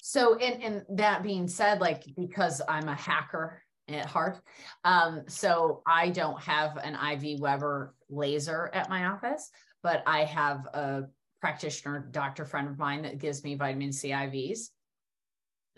[0.02, 4.40] So, and, in that being said, like because I'm a hacker at heart,
[4.86, 9.52] um, so I don't have an IV Weber laser at my office,
[9.84, 11.04] but I have a
[11.42, 14.70] practitioner, doctor friend of mine that gives me vitamin C IVs.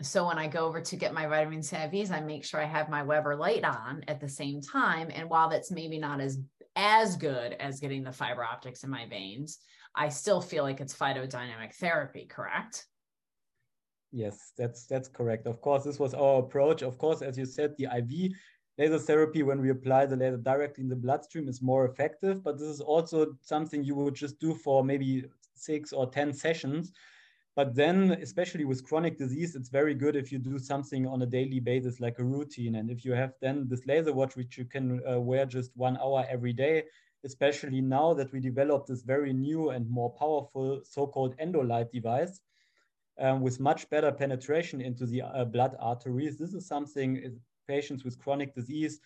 [0.02, 2.66] So when I go over to get my vitamin C IVs, I make sure I
[2.66, 5.10] have my Weber light on at the same time.
[5.14, 6.38] And while that's maybe not as
[6.74, 9.58] as good as getting the fiber optics in my veins,
[9.94, 12.86] I still feel like it's photodynamic therapy, correct?
[14.10, 15.46] Yes, that's that's correct.
[15.46, 16.82] Of course, this was our approach.
[16.82, 18.32] Of course, as you said, the IV
[18.78, 22.42] laser therapy, when we apply the laser directly in the bloodstream, is more effective.
[22.42, 26.92] But this is also something you would just do for maybe six or 10 sessions
[27.54, 31.26] but then, especially with chronic disease, it's very good if you do something on a
[31.26, 32.76] daily basis, like a routine.
[32.76, 35.98] And if you have then this laser watch, which you can uh, wear just one
[35.98, 36.84] hour every day,
[37.24, 42.40] especially now that we developed this very new and more powerful so-called endolight device
[43.20, 46.38] um, with much better penetration into the uh, blood arteries.
[46.38, 47.28] This is something uh,
[47.68, 49.00] patients with chronic disease,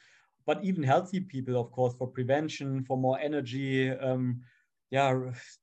[0.46, 4.40] but even healthy people, of course, for prevention, for more energy, um,
[4.90, 5.18] yeah,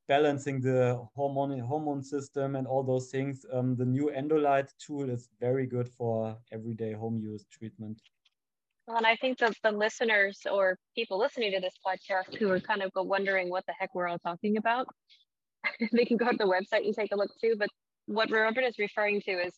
[0.07, 3.45] balancing the hormone hormone system and all those things.
[3.53, 8.01] Um, the new endolite tool is very good for everyday home use treatment.
[8.85, 12.59] Well, and I think that the listeners or people listening to this podcast who are
[12.59, 14.87] kind of wondering what the heck we're all talking about,
[15.93, 17.55] they can go to the website and take a look too.
[17.57, 17.69] But
[18.07, 19.53] what Robert is referring to is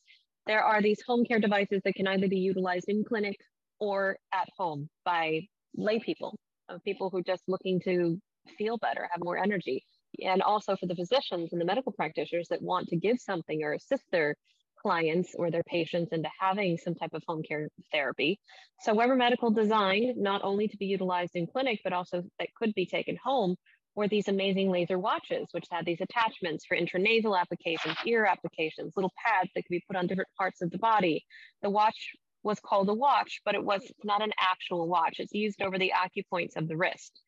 [0.45, 3.38] there are these home care devices that can either be utilized in clinic
[3.80, 6.38] or at home by lay people,
[6.86, 8.21] people who are just looking to
[8.58, 9.84] feel better, have more energy.
[10.23, 13.73] And also for the physicians and the medical practitioners that want to give something or
[13.73, 14.36] assist their
[14.81, 18.39] clients or their patients into having some type of home care therapy.
[18.81, 22.73] So Weber Medical designed not only to be utilized in clinic, but also that could
[22.75, 23.55] be taken home
[23.95, 29.13] were these amazing laser watches, which had these attachments for intranasal applications, ear applications, little
[29.25, 31.25] pads that could be put on different parts of the body.
[31.63, 32.12] The watch
[32.43, 35.15] was called a watch, but it was not an actual watch.
[35.19, 37.21] It's used over the acupoints of the wrist.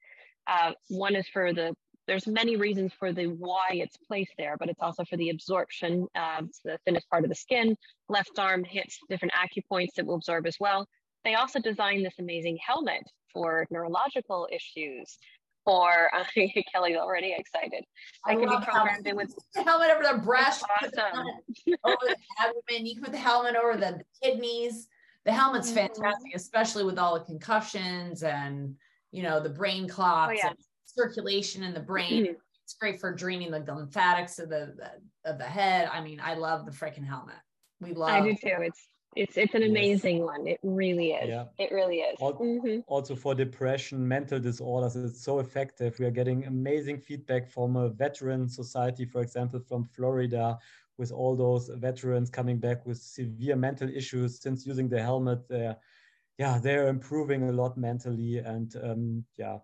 [0.47, 1.75] Uh, one is for the
[2.07, 6.07] there's many reasons for the why it's placed there, but it's also for the absorption.
[6.15, 7.75] Uh, it's the thinnest part of the skin.
[8.07, 10.87] Left arm hits different acupoints that will absorb as well.
[11.25, 15.17] They also designed this amazing helmet for neurological issues.
[15.65, 16.23] For uh,
[16.73, 17.83] Kelly's already excited.
[18.25, 21.25] I, can be programmed in with the helmet over the breast, awesome.
[21.65, 22.85] the over the abdomen.
[22.85, 24.87] You can put the helmet over the kidneys.
[25.25, 25.93] The helmet's mm-hmm.
[25.93, 28.77] fantastic, especially with all the concussions and
[29.11, 30.33] you know the brain clots.
[30.33, 30.53] Oh, yeah
[30.97, 32.23] circulation in the brain.
[32.23, 32.33] Mm-hmm.
[32.63, 35.89] It's great for draining the lymphatics of the, the, of the head.
[35.91, 37.35] I mean, I love the freaking helmet.
[37.79, 38.09] We love.
[38.09, 38.57] I do too.
[38.61, 40.25] It's it's it's an amazing yes.
[40.25, 40.47] one.
[40.47, 41.29] It really is.
[41.29, 41.45] Yeah.
[41.57, 42.17] It really is.
[42.19, 42.79] Also, mm-hmm.
[42.87, 45.97] also for depression, mental disorders, it's so effective.
[45.97, 50.57] We are getting amazing feedback from a veteran society, for example, from Florida,
[50.97, 55.47] with all those veterans coming back with severe mental issues since using the helmet.
[55.47, 55.77] They're,
[56.37, 59.57] yeah, they're improving a lot mentally, and um, yeah,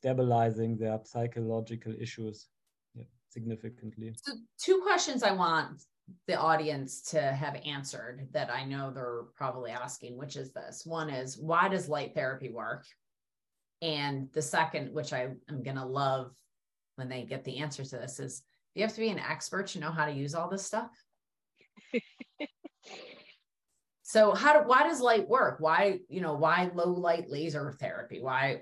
[0.00, 2.48] stabilizing their psychological issues
[2.94, 4.14] yeah, significantly.
[4.16, 5.82] So, two questions I want
[6.26, 11.08] the audience to have answered that I know they're probably asking, which is this one
[11.10, 12.84] is why does light therapy work?
[13.82, 16.32] And the second, which I am going to love
[16.96, 18.42] when they get the answer to this, is
[18.74, 20.90] you have to be an expert to know how to use all this stuff.
[24.14, 25.56] so how do why does light work?
[25.58, 28.20] Why, you know, why low light laser therapy?
[28.22, 28.60] Why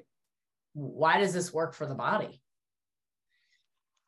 [0.73, 2.41] why does this work for the body?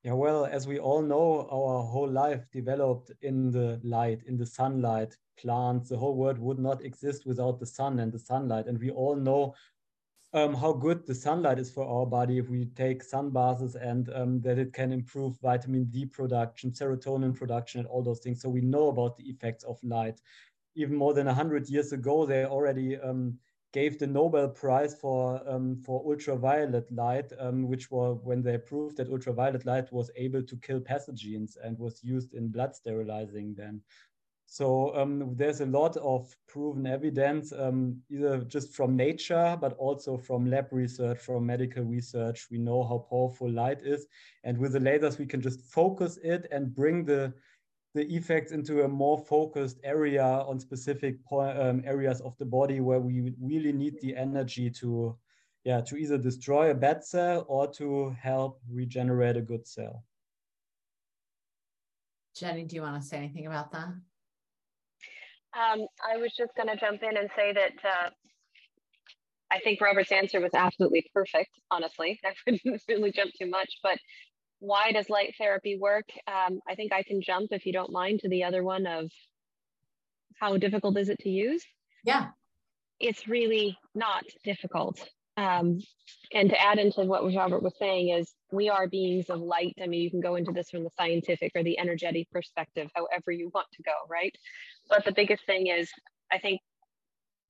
[0.04, 4.46] Yeah, well, as we all know, our whole life developed in the light, in the
[4.46, 8.66] sunlight, plants, the whole world would not exist without the sun and the sunlight.
[8.66, 9.54] And we all know
[10.32, 14.10] um, how good the sunlight is for our body if we take sun baths and
[14.14, 18.40] um, that it can improve vitamin D production, serotonin production, and all those things.
[18.40, 20.20] So we know about the effects of light.
[20.74, 23.38] Even more than 100 years ago, they already um,
[23.72, 28.96] gave the Nobel Prize for um, for ultraviolet light, um, which were when they proved
[28.96, 33.82] that ultraviolet light was able to kill pathogens and was used in blood sterilizing then.
[34.46, 40.16] So um, there's a lot of proven evidence, um, either just from nature, but also
[40.16, 42.46] from lab research, from medical research.
[42.50, 44.06] We know how powerful light is.
[44.44, 47.34] And with the lasers, we can just focus it and bring the
[47.94, 53.00] the effects into a more focused area on specific um, areas of the body where
[53.00, 55.16] we really need the energy to
[55.64, 60.04] yeah to either destroy a bad cell or to help regenerate a good cell
[62.36, 63.88] jenny do you want to say anything about that
[65.56, 68.10] um, i was just going to jump in and say that uh,
[69.50, 72.18] I think Robert's answer was absolutely perfect, honestly.
[72.24, 73.98] I wouldn't really jump too much, but
[74.60, 76.06] why does light therapy work?
[76.26, 79.10] Um, I think I can jump, if you don't mind, to the other one of
[80.40, 81.64] how difficult is it to use?
[82.04, 82.28] Yeah.
[83.00, 85.06] It's really not difficult.
[85.36, 85.80] Um,
[86.32, 89.74] and to add into what Robert was saying is we are beings of light.
[89.82, 93.32] I mean, you can go into this from the scientific or the energetic perspective, however
[93.32, 94.34] you want to go, right?
[94.88, 95.90] But the biggest thing is,
[96.32, 96.60] I think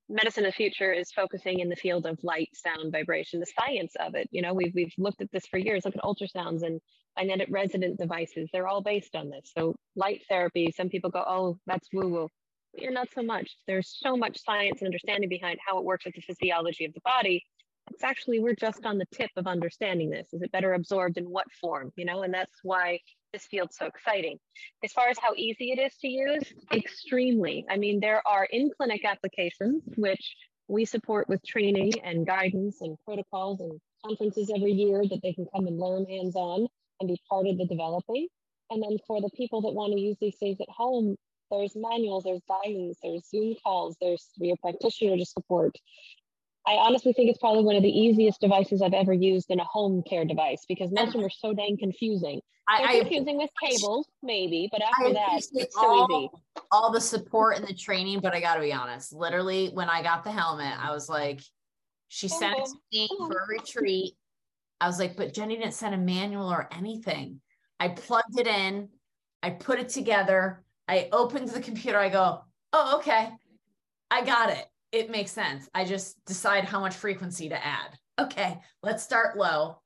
[0.09, 3.95] medicine of the future is focusing in the field of light, sound, vibration, the science
[4.01, 4.29] of it.
[4.31, 5.85] You know, we've we've looked at this for years.
[5.85, 6.81] Look at ultrasounds and
[7.17, 8.49] magnetic resonant devices.
[8.53, 9.51] They're all based on this.
[9.57, 12.29] So light therapy, some people go, oh, that's woo-woo.
[12.77, 13.57] You're not so much.
[13.67, 17.01] There's so much science and understanding behind how it works with the physiology of the
[17.05, 17.45] body.
[17.93, 20.27] It's actually we're just on the tip of understanding this.
[20.33, 21.93] Is it better absorbed in what form?
[21.97, 22.99] You know, and that's why
[23.35, 24.39] this field so exciting.
[24.85, 27.67] As far as how easy it is to use, extremely.
[27.69, 30.37] I mean, there are in clinic applications which
[30.69, 33.73] we support with training and guidance and protocols and
[34.07, 36.67] conferences every year that they can come and learn hands on
[37.01, 38.29] and be part of the developing.
[38.71, 41.17] And then for the people that want to use these things at home,
[41.51, 45.77] there's manuals, there's guidance, there's Zoom calls, there's real practitioner to support.
[46.67, 49.65] I honestly think it's probably one of the easiest devices I've ever used in a
[49.65, 52.41] home care device because most of them are so dang confusing.
[52.79, 56.31] They're I, confusing with cables, maybe, but after that, it's so all, easy.
[56.73, 59.13] All the support and the training, but I got to be honest.
[59.13, 61.43] Literally, when I got the helmet, I was like,
[62.09, 63.27] she oh, sent it to me oh.
[63.27, 64.15] for a retreat.
[64.81, 67.43] I was like, but Jenny didn't send a manual or anything.
[67.79, 68.89] I plugged it in,
[69.43, 73.29] I put it together, I opened the computer, I go, oh, okay,
[74.11, 75.69] I got it it makes sense.
[75.75, 77.99] I just decide how much frequency to add.
[78.19, 79.81] Okay, let's start low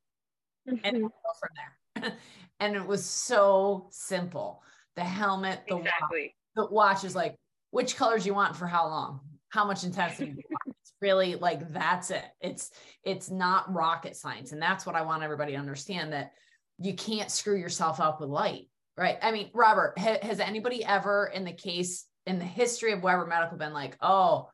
[0.69, 0.85] mm-hmm.
[0.85, 2.17] and go from there.
[2.61, 4.63] and it was so simple.
[4.97, 6.35] The helmet, the exactly.
[6.57, 7.37] watch, the watch is like,
[7.71, 9.21] which colors you want for how long?
[9.49, 10.35] How much intensity
[10.67, 12.25] It's really like that's it.
[12.43, 12.71] It's
[13.03, 14.53] it's not rocket science.
[14.53, 16.33] And that's what I want everybody to understand that
[16.79, 18.69] you can't screw yourself up with light.
[18.97, 19.17] Right.
[19.23, 23.27] I mean, Robert, ha- has anybody ever in the case in the history of Weber
[23.27, 24.51] Medical been like, oh,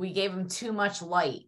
[0.00, 1.42] we gave him too much light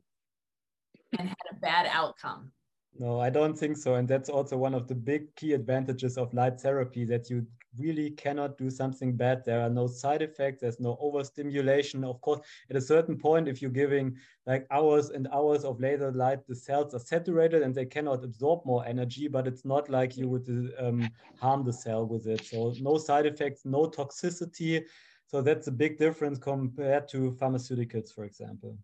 [1.18, 2.52] and had a bad outcome?
[2.98, 3.94] No, I don't think so.
[3.94, 7.46] And that's also one of the big key advantages of light therapy that you
[7.78, 9.42] really cannot do something bad.
[9.46, 12.04] There are no side effects, there's no overstimulation.
[12.04, 16.12] Of course, at a certain point, if you're giving like hours and hours of laser
[16.12, 20.18] light, the cells are saturated and they cannot absorb more energy, but it's not like
[20.18, 21.08] you would um,
[21.40, 22.44] harm the cell with it.
[22.44, 24.84] So, no side effects, no toxicity.
[25.32, 28.76] So, that's a big difference compared to pharmaceuticals, for example.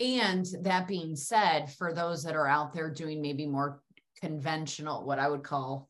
[0.00, 3.82] And that being said, for those that are out there doing maybe more
[4.20, 5.88] conventional, what I would call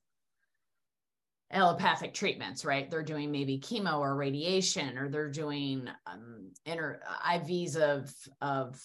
[1.52, 2.90] allopathic treatments, right?
[2.90, 8.82] They're doing maybe chemo or radiation, or they're doing um, inter, IVs of of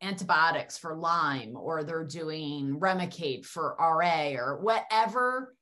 [0.00, 5.53] antibiotics for Lyme, or they're doing Remicade for RA, or whatever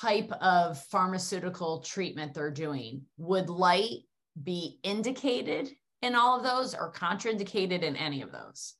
[0.00, 3.02] type of pharmaceutical treatment they're doing.
[3.18, 4.04] Would light
[4.42, 5.70] be indicated
[6.02, 8.74] in all of those or contraindicated in any of those?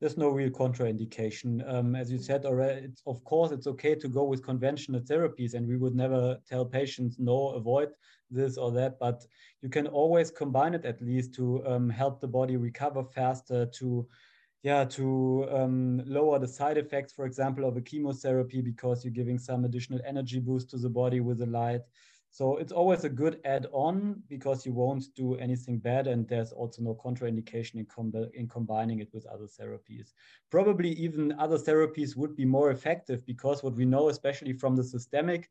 [0.00, 1.66] There's no real contraindication.
[1.72, 5.66] Um, as you said already, of course, it's okay to go with conventional therapies, and
[5.66, 7.88] we would never tell patients no, avoid
[8.30, 8.98] this or that.
[8.98, 9.24] But
[9.62, 14.06] you can always combine it at least to um, help the body recover faster, to
[14.64, 19.38] yeah, to um, lower the side effects, for example, of a chemotherapy because you're giving
[19.38, 21.82] some additional energy boost to the body with the light.
[22.30, 26.80] So it's always a good add-on because you won't do anything bad, and there's also
[26.80, 30.14] no contraindication in, in combining it with other therapies.
[30.50, 34.82] Probably even other therapies would be more effective because what we know, especially from the
[34.82, 35.50] systemic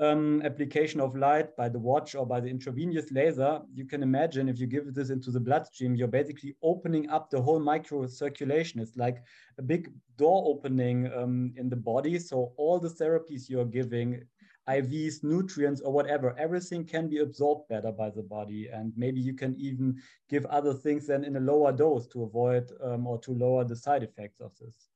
[0.00, 4.48] um, application of light by the watch or by the intravenous laser, you can imagine
[4.48, 8.80] if you give this into the bloodstream, you're basically opening up the whole microcirculation.
[8.80, 9.22] It's like
[9.58, 12.18] a big door opening um, in the body.
[12.18, 14.22] So all the therapies you're giving
[14.68, 18.68] IVs, nutrients, or whatever, everything can be absorbed better by the body.
[18.72, 22.70] And maybe you can even give other things then in a lower dose to avoid
[22.82, 24.88] um, or to lower the side effects of this.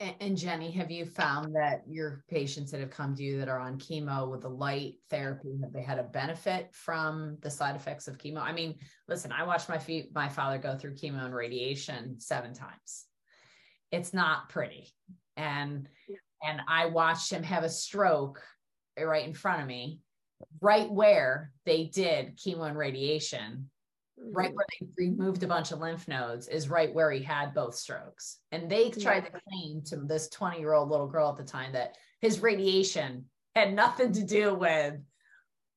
[0.00, 3.58] And, Jenny, have you found that your patients that have come to you that are
[3.58, 8.06] on chemo with the light therapy have they had a benefit from the side effects
[8.06, 8.40] of chemo?
[8.40, 8.76] I mean,
[9.08, 13.06] listen, I watched my feet, my father go through chemo and radiation seven times.
[13.90, 14.92] It's not pretty,
[15.36, 15.88] and
[16.46, 18.40] and I watched him have a stroke
[18.96, 19.98] eh, right in front of me,
[20.60, 23.68] right where they did chemo and radiation.
[24.32, 27.74] Right where they removed a bunch of lymph nodes, is right where he had both
[27.74, 28.38] strokes.
[28.52, 31.72] And they tried to claim to this 20 year old little girl at the time
[31.72, 34.94] that his radiation had nothing to do with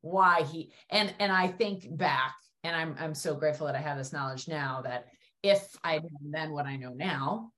[0.01, 2.33] why he and and I think back
[2.63, 5.05] and I'm I'm so grateful that I have this knowledge now that
[5.43, 7.51] if I then what I know now,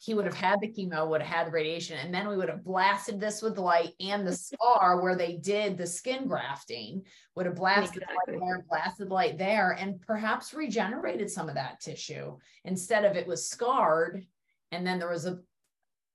[0.00, 2.48] he would have had the chemo, would have had the radiation, and then we would
[2.48, 7.02] have blasted this with light and the scar where they did the skin grafting
[7.34, 8.36] would have blasted exactly.
[8.36, 13.26] light there, blasted light there, and perhaps regenerated some of that tissue instead of it
[13.26, 14.24] was scarred,
[14.70, 15.38] and then there was a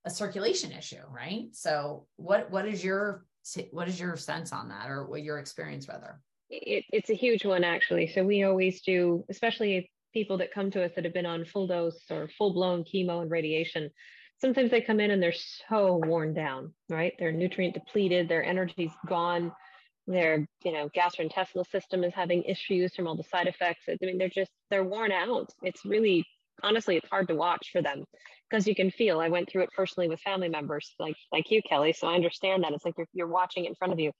[0.05, 1.47] a circulation issue, right?
[1.51, 3.25] So, what what is your
[3.71, 6.21] what is your sense on that, or what your experience rather?
[6.49, 8.07] It, it's a huge one actually.
[8.07, 11.67] So we always do, especially people that come to us that have been on full
[11.67, 13.89] dose or full blown chemo and radiation,
[14.39, 15.33] sometimes they come in and they're
[15.69, 17.13] so worn down, right?
[17.19, 19.51] They're nutrient depleted, their energy's gone,
[20.07, 23.83] their you know gastrointestinal system is having issues from all the side effects.
[23.89, 25.49] I mean, they're just they're worn out.
[25.61, 26.25] It's really
[26.61, 28.03] honestly it's hard to watch for them
[28.49, 29.19] because you can feel.
[29.19, 31.93] I went through it personally with family members like like you, Kelly.
[31.93, 34.11] So I understand that it's like you're you're watching it in front of you.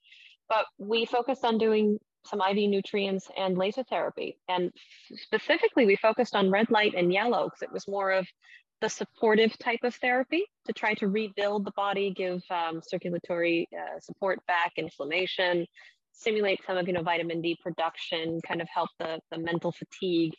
[0.50, 4.38] But we focused on doing some IV nutrients and laser therapy.
[4.48, 4.72] And
[5.14, 8.28] specifically, we focused on red light and yellow because it was more of
[8.82, 14.00] the supportive type of therapy to try to rebuild the body, give um, circulatory uh,
[14.00, 15.66] support back, inflammation,
[16.12, 20.34] stimulate some of you know vitamin D production, kind of help the, the mental fatigue.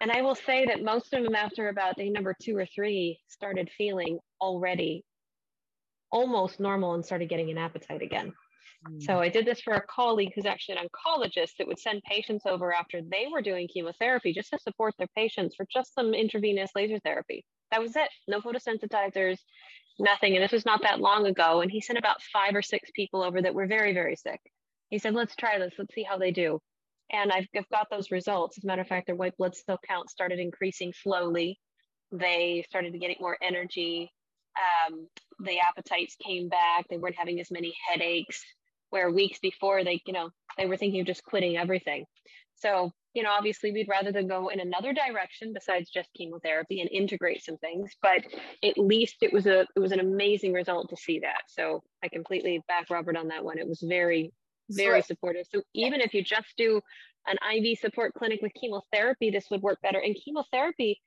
[0.00, 3.18] And I will say that most of them, after about day number two or three,
[3.28, 5.04] started feeling already
[6.10, 8.32] almost normal and started getting an appetite again.
[8.98, 9.18] So mm.
[9.18, 12.72] I did this for a colleague who's actually an oncologist that would send patients over
[12.72, 16.98] after they were doing chemotherapy just to support their patients for just some intravenous laser
[17.00, 17.44] therapy.
[17.70, 18.08] That was it.
[18.26, 19.38] No photosensitizers,
[19.98, 20.34] nothing.
[20.34, 21.60] And this was not that long ago.
[21.60, 24.40] And he sent about five or six people over that were very, very sick.
[24.88, 25.74] He said, let's try this.
[25.78, 26.58] Let's see how they do.
[27.12, 28.56] And I've, I've got those results.
[28.56, 31.58] As a matter of fact, their white blood cell count started increasing slowly.
[32.12, 34.10] They started getting more energy.
[34.88, 35.06] Um,
[35.38, 36.86] the appetites came back.
[36.88, 38.42] They weren't having as many headaches
[38.90, 42.04] where weeks before they, you know, they were thinking of just quitting everything.
[42.56, 46.90] So, you know, obviously we'd rather than go in another direction besides just chemotherapy and
[46.90, 48.22] integrate some things, but
[48.62, 51.42] at least it was a it was an amazing result to see that.
[51.48, 53.58] So I completely back Robert on that one.
[53.58, 54.32] It was very,
[54.68, 55.46] very supportive.
[55.50, 56.80] So even if you just do
[57.26, 59.98] an IV support clinic with chemotherapy, this would work better.
[59.98, 61.00] And chemotherapy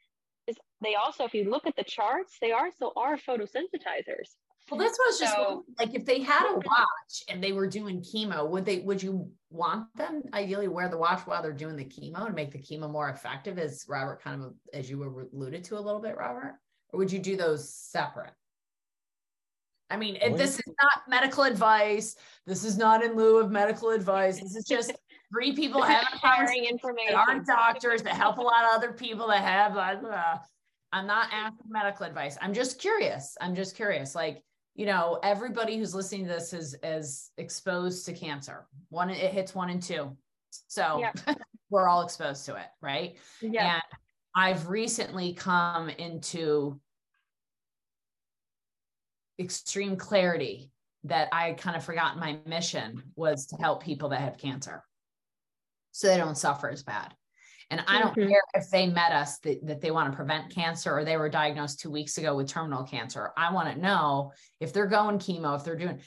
[0.47, 4.29] is they also, if you look at the charts, they also are photosensitizers.
[4.71, 8.01] Well, this was just so, like if they had a watch and they were doing
[8.01, 11.85] chemo, would they would you want them ideally wear the watch while they're doing the
[11.85, 15.63] chemo to make the chemo more effective as Robert kind of as you were alluded
[15.65, 16.55] to a little bit, Robert?
[16.91, 18.31] Or would you do those separate?
[19.89, 22.15] I mean, this is not medical advice.
[22.47, 24.39] This is not in lieu of medical advice.
[24.39, 24.91] This is just
[25.31, 29.27] three people having sharing information that aren't doctors that help a lot of other people
[29.27, 30.39] that have blah, blah.
[30.91, 32.37] I'm not asking medical advice.
[32.41, 33.35] I'm just curious.
[33.41, 34.15] I'm just curious.
[34.15, 34.43] Like,
[34.75, 38.65] you know, everybody who's listening to this is is exposed to cancer.
[38.89, 40.17] One, it hits one and two.
[40.67, 41.11] So yeah.
[41.69, 43.17] we're all exposed to it, right?
[43.41, 43.75] Yeah.
[43.75, 43.83] And
[44.35, 46.79] I've recently come into
[49.39, 50.71] extreme clarity
[51.05, 54.83] that I kind of forgotten my mission was to help people that have cancer
[55.91, 57.13] so they don't suffer as bad.
[57.73, 58.29] And I don't mm-hmm.
[58.29, 61.27] care if they met us that, that they want to prevent cancer or they were
[61.27, 63.31] diagnosed two weeks ago with terminal cancer.
[63.35, 65.99] I want to know if they're going chemo, if they're doing,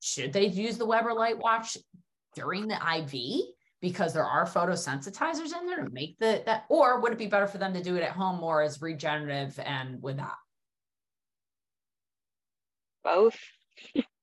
[0.00, 1.76] should they use the Weber Light Watch
[2.36, 3.46] during the IV?
[3.80, 7.48] Because there are photosensitizers in there to make the that, or would it be better
[7.48, 10.36] for them to do it at home more as regenerative and with that?
[13.02, 13.38] Both.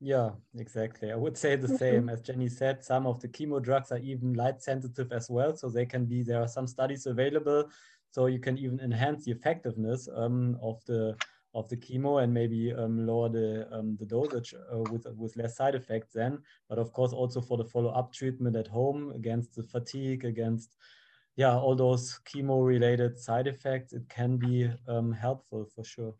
[0.00, 1.10] Yeah, exactly.
[1.10, 2.08] I would say the same.
[2.08, 5.56] As Jenny said, some of the chemo drugs are even light sensitive as well.
[5.56, 7.68] So they can be, there are some studies available.
[8.10, 11.16] So you can even enhance the effectiveness um, of the
[11.54, 15.56] of the chemo and maybe um, lower the um, the dosage uh, with with less
[15.56, 16.38] side effects then.
[16.68, 20.76] But of course, also for the follow up treatment at home against the fatigue, against
[21.36, 26.14] yeah all those chemo related side effects, it can be um, helpful for sure.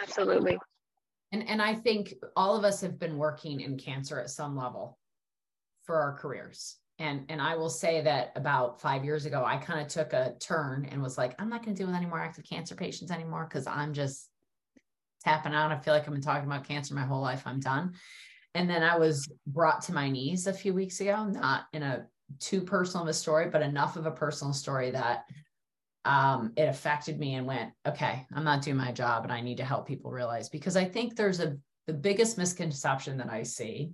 [0.00, 0.58] Absolutely.
[1.32, 4.98] And, and I think all of us have been working in cancer at some level
[5.84, 6.76] for our careers.
[6.98, 10.34] And, and I will say that about five years ago, I kind of took a
[10.38, 13.10] turn and was like, I'm not going to deal with any more active cancer patients
[13.10, 14.28] anymore because I'm just
[15.24, 15.72] tapping out.
[15.72, 17.42] I feel like I've been talking about cancer my whole life.
[17.46, 17.94] I'm done.
[18.54, 22.06] And then I was brought to my knees a few weeks ago, not in a
[22.38, 25.24] too personal of a story, but enough of a personal story that
[26.04, 29.58] um, it affected me and went, okay, I'm not doing my job and I need
[29.58, 33.92] to help people realize because I think there's a the biggest misconception that I see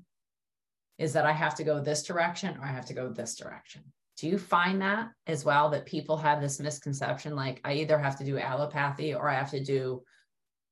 [0.98, 3.84] is that I have to go this direction or I have to go this direction.
[4.18, 8.18] Do you find that as well that people have this misconception like I either have
[8.18, 10.02] to do allopathy or I have to do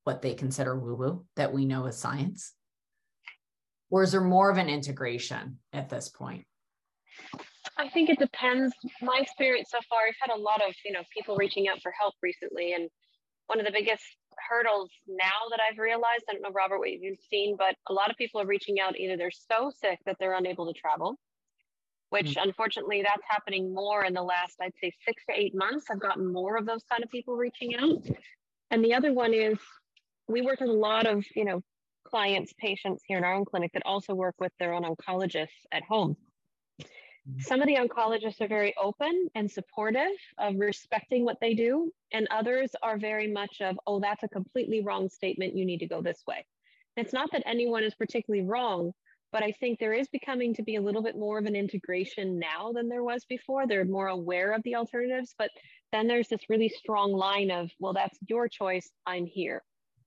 [0.04, 2.52] what they consider woo woo that we know is science?
[3.90, 6.46] Or is there more of an integration at this point?
[7.76, 8.74] I think it depends.
[9.00, 11.92] My experience so far, I've had a lot of, you know, people reaching out for
[11.98, 12.74] help recently.
[12.74, 12.88] And
[13.46, 14.04] one of the biggest
[14.48, 18.10] hurdles now that I've realized, I don't know, Robert, what you've seen, but a lot
[18.10, 18.98] of people are reaching out.
[18.98, 21.16] Either they're so sick that they're unable to travel,
[22.10, 22.48] which mm-hmm.
[22.48, 25.86] unfortunately that's happening more in the last, I'd say six to eight months.
[25.90, 28.06] I've gotten more of those kind of people reaching out.
[28.70, 29.58] And the other one is
[30.28, 31.62] we work with a lot of, you know,
[32.06, 35.82] clients, patients here in our own clinic that also work with their own oncologists at
[35.82, 36.16] home.
[37.38, 42.28] Some of the oncologists are very open and supportive of respecting what they do, and
[42.30, 45.56] others are very much of, oh, that's a completely wrong statement.
[45.56, 46.44] You need to go this way.
[46.96, 48.92] It's not that anyone is particularly wrong,
[49.32, 52.38] but I think there is becoming to be a little bit more of an integration
[52.38, 53.66] now than there was before.
[53.66, 55.50] They're more aware of the alternatives, but
[55.92, 58.90] then there's this really strong line of, well, that's your choice.
[59.06, 59.62] I'm here.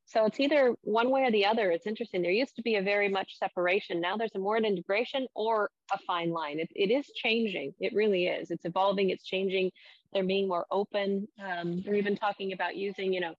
[0.07, 1.69] So it's either one way or the other.
[1.69, 2.21] It's interesting.
[2.21, 3.99] There used to be a very much separation.
[3.99, 6.59] Now there's a more an integration or a fine line.
[6.59, 7.73] It, it is changing.
[7.81, 8.49] It really is.
[8.49, 9.09] It's evolving.
[9.09, 9.69] It's changing.
[10.13, 11.27] They're being more open.
[11.45, 13.33] Um, they're even talking about using, you know,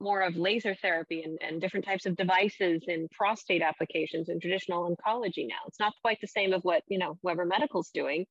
[0.00, 4.90] more of laser therapy and, and different types of devices in prostate applications in traditional
[4.90, 5.60] oncology now.
[5.68, 8.24] It's not quite the same of what, you know, Weber Medical's doing,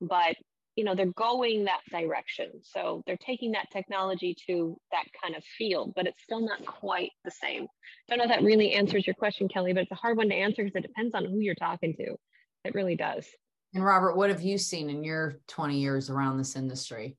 [0.00, 0.34] but
[0.78, 2.52] you know they're going that direction.
[2.62, 7.10] So they're taking that technology to that kind of field but it's still not quite
[7.24, 7.66] the same.
[8.08, 10.34] Don't know if that really answers your question kelly but it's a hard one to
[10.36, 12.16] answer because it depends on who you're talking to.
[12.64, 13.26] It really does.
[13.74, 17.16] And robert what have you seen in your 20 years around this industry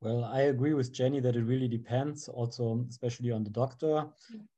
[0.00, 4.06] well, I agree with Jenny that it really depends, also especially on the doctor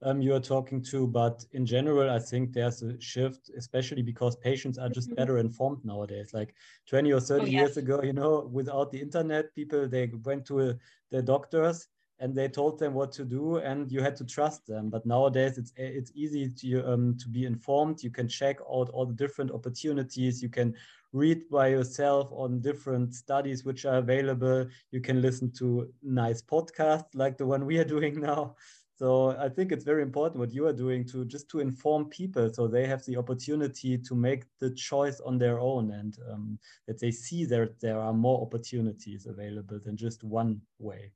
[0.02, 1.06] um, you are talking to.
[1.06, 5.16] But in general, I think there's a shift, especially because patients are just mm-hmm.
[5.16, 6.34] better informed nowadays.
[6.34, 6.54] Like
[6.90, 7.52] 20 or 30 oh, yes.
[7.52, 10.74] years ago, you know, without the internet, people they went to a,
[11.10, 11.88] their doctors
[12.20, 15.58] and they told them what to do and you had to trust them but nowadays
[15.58, 19.50] it's it's easy to um, to be informed you can check out all the different
[19.50, 20.74] opportunities you can
[21.12, 27.14] read by yourself on different studies which are available you can listen to nice podcasts
[27.14, 28.54] like the one we are doing now
[28.94, 32.52] so i think it's very important what you are doing to just to inform people
[32.52, 36.98] so they have the opportunity to make the choice on their own and um, that
[37.00, 41.12] they see that there are more opportunities available than just one way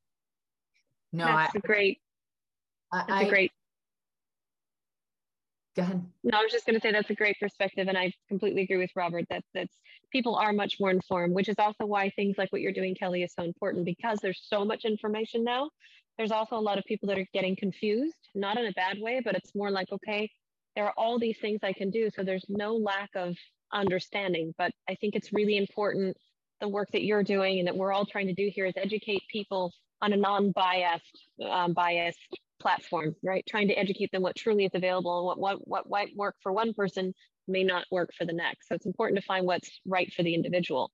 [1.15, 2.01] no, that's I, a great.
[2.93, 3.53] That's I, a great.
[5.77, 6.05] Go ahead.
[6.23, 8.77] No, I was just going to say that's a great perspective, and I completely agree
[8.77, 9.77] with Robert that that's
[10.13, 13.25] people are much more informed, which is also why things like what you're doing, Kelly,
[13.25, 15.71] is so important because there's so much information now.
[16.17, 19.21] There's also a lot of people that are getting confused, not in a bad way,
[19.25, 20.31] but it's more like, okay,
[20.77, 23.35] there are all these things I can do, so there's no lack of
[23.73, 24.55] understanding.
[24.57, 26.17] But I think it's really important
[26.61, 29.23] the work that you're doing and that we're all trying to do here is educate
[29.31, 32.19] people on a non-biased um, biased
[32.65, 33.45] platform, right?
[33.47, 36.51] Trying to educate them what truly is available and what what what might work for
[36.51, 37.13] one person
[37.47, 38.69] may not work for the next.
[38.69, 40.91] So it's important to find what's right for the individual.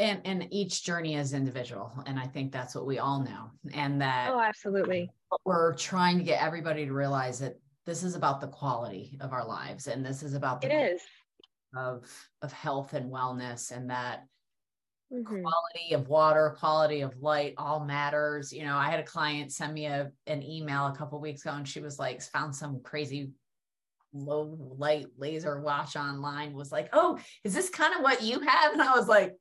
[0.00, 3.50] And and each journey is individual, and I think that's what we all know.
[3.72, 5.10] And that oh, absolutely.
[5.44, 7.54] We're trying to get everybody to realize that
[7.86, 11.02] this is about the quality of our lives, and this is about the it is
[11.76, 12.10] of
[12.42, 14.26] of health and wellness, and that
[15.12, 15.42] mm-hmm.
[15.42, 18.52] quality of water, quality of light, all matters.
[18.52, 21.54] You know, I had a client send me a, an email a couple weeks ago
[21.54, 23.30] and she was like, found some crazy
[24.14, 28.72] low light laser watch online, was like, Oh, is this kind of what you have?
[28.72, 29.34] And I was like,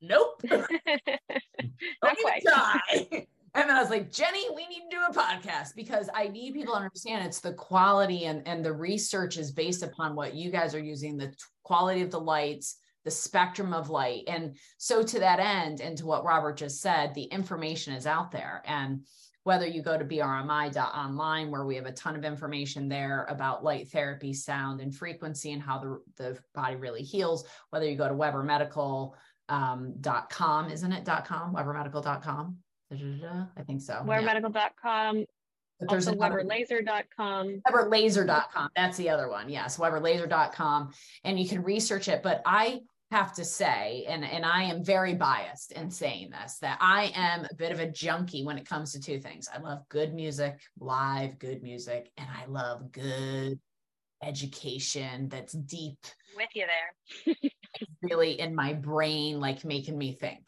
[0.00, 0.42] Nope.
[0.50, 2.42] Not quite.
[2.44, 3.26] Die.
[3.54, 6.54] And then I was like, Jenny, we need to do a podcast because I need
[6.54, 10.50] people to understand it's the quality and, and the research is based upon what you
[10.50, 14.24] guys are using, the t- quality of the lights, the spectrum of light.
[14.28, 18.30] And so, to that end, and to what Robert just said, the information is out
[18.30, 18.62] there.
[18.66, 19.04] And
[19.44, 23.88] whether you go to brmi.online, where we have a ton of information there about light
[23.88, 28.14] therapy, sound, and frequency, and how the, the body really heals, whether you go to
[28.14, 29.12] webermedical.com,
[29.48, 31.04] um, dot .com, isn't it?
[31.04, 32.56] Dot .com, webermedical.com.
[33.56, 34.02] I think so.
[34.06, 35.18] Webermedical.com.
[35.18, 35.24] Yeah.
[35.80, 37.62] But there's also weberlaser.com.
[37.68, 38.68] Weberlaser.com.
[38.76, 39.48] That's the other one.
[39.48, 40.92] Yes, weberlaser.com.
[41.24, 42.22] And you can research it.
[42.22, 42.80] But I
[43.12, 47.44] have to say, and, and I am very biased in saying this, that I am
[47.44, 49.48] a bit of a junkie when it comes to two things.
[49.54, 53.60] I love good music, live good music, and I love good
[54.22, 55.98] education that's deep.
[56.36, 57.34] With you there.
[58.02, 60.46] really in my brain, like making me think.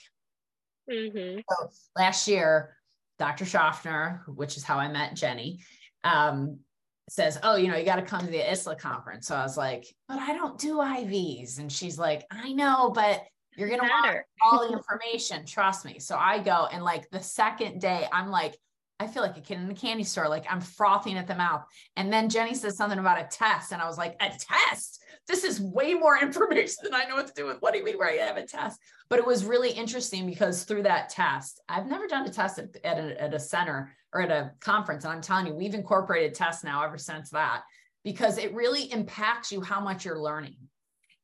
[0.90, 1.40] Mm-hmm.
[1.48, 2.76] So last year,
[3.18, 3.44] Dr.
[3.44, 5.60] Schaffner, which is how I met Jenny,
[6.02, 6.60] um,
[7.08, 9.26] says, Oh, you know, you got to come to the ISLA conference.
[9.26, 11.58] So I was like, But I don't do IVs.
[11.58, 13.22] And she's like, I know, but
[13.56, 15.46] you're going to want all the information.
[15.46, 15.98] Trust me.
[15.98, 18.58] So I go, and like the second day, I'm like,
[19.00, 20.28] I feel like a kid in a candy store.
[20.28, 21.64] Like I'm frothing at the mouth.
[21.96, 23.72] And then Jenny says something about a test.
[23.72, 25.02] And I was like, a test?
[25.26, 27.60] This is way more information than I know what to do with.
[27.60, 28.78] What do you mean where I have a test?
[29.08, 32.76] But it was really interesting because through that test, I've never done a test at,
[32.84, 35.04] at, a, at a center or at a conference.
[35.04, 37.62] And I'm telling you, we've incorporated tests now ever since that
[38.04, 40.56] because it really impacts you how much you're learning.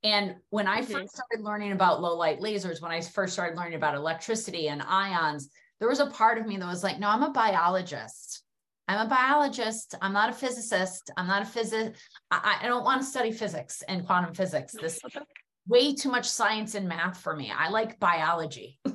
[0.03, 0.93] And when I mm-hmm.
[0.93, 4.83] first started learning about low light lasers, when I first started learning about electricity and
[4.83, 5.51] ions,
[5.81, 8.43] there was a part of me that was like, no, I'm a biologist.
[8.87, 9.95] I'm a biologist.
[10.03, 11.11] I'm not a physicist.
[11.16, 11.95] I'm not a physic.
[12.31, 14.72] I, I don't want to study physics and quantum physics.
[14.72, 15.01] This
[15.68, 17.53] way too much science and math for me.
[17.57, 18.78] I like biology.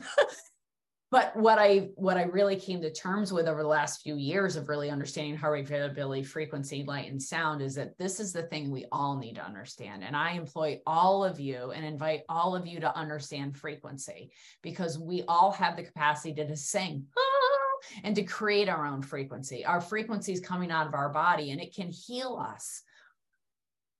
[1.15, 4.57] but what i what i really came to terms with over the last few years
[4.57, 8.43] of really understanding heart rate variability frequency light and sound is that this is the
[8.43, 10.03] thing we all need to understand.
[10.03, 14.29] And i employ all of you and invite all of you to understand frequency
[14.61, 19.01] because we all have the capacity to just sing ah, and to create our own
[19.01, 19.63] frequency.
[19.63, 22.83] Our frequency is coming out of our body and it can heal us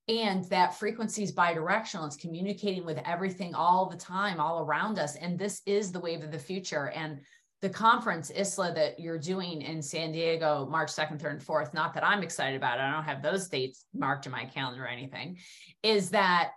[0.08, 2.06] and that frequency is bidirectional.
[2.06, 5.16] It's communicating with everything all the time all around us.
[5.16, 6.90] And this is the wave of the future.
[6.90, 7.22] And
[7.62, 11.94] the conference isla that you're doing in san diego march 2nd 3rd and 4th not
[11.94, 14.88] that i'm excited about it i don't have those dates marked in my calendar or
[14.88, 15.38] anything
[15.82, 16.52] is that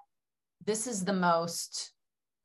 [0.66, 1.92] this is the most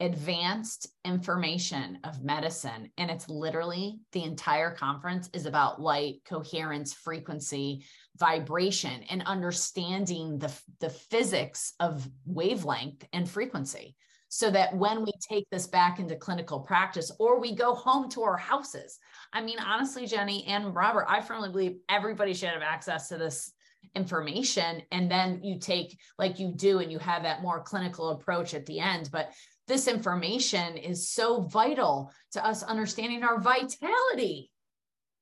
[0.04, 2.91] advanced information of medicine.
[2.97, 7.86] And it's literally the entire conference is about light coherence frequency
[8.18, 13.95] vibration and understanding the, the physics of wavelength and frequency.
[14.28, 18.24] So that when we take this back into clinical practice or we go home to
[18.24, 18.99] our houses.
[19.32, 23.54] I mean honestly jenny and robert i firmly believe everybody should have access to this
[23.95, 24.82] information.
[24.91, 28.66] And then you take like you do and you have that more clinical approach at
[28.66, 29.10] the end.
[29.12, 29.32] But
[29.68, 34.51] this information is so vital to us understanding our vitality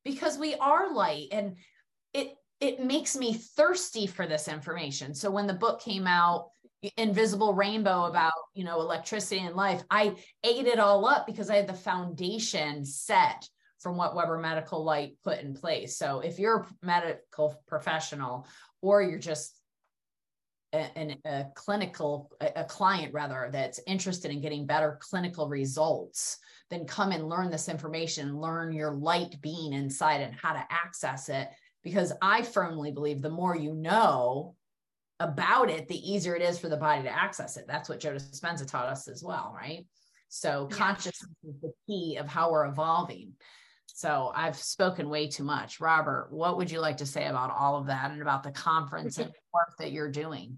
[0.04, 1.58] because we are light and
[2.14, 5.16] it it makes me thirsty for this information.
[5.16, 6.50] So when the book came out,
[6.96, 11.56] Invisible Rainbow about, you know, electricity and life, I ate it all up because I
[11.56, 13.48] had the foundation set
[13.80, 15.98] from what Weber Medical Light put in place.
[15.98, 18.48] So if you're a medical professional
[18.82, 19.61] or you're just
[20.74, 26.38] a, a, clinical a, client rather that's interested in getting better clinical results
[26.70, 31.30] then come and learn this information learn your light being inside and how to access
[31.30, 31.50] it
[31.84, 34.56] because i firmly believe the more you know
[35.20, 38.14] about it the easier it is for the body to access it that's what joe
[38.14, 39.86] dispenza taught us as well right
[40.30, 40.78] so yeah.
[40.78, 43.34] consciousness is the key of how we're evolving
[43.94, 45.80] so I've spoken way too much.
[45.80, 49.18] Robert, what would you like to say about all of that and about the conference
[49.18, 50.58] and work that you're doing?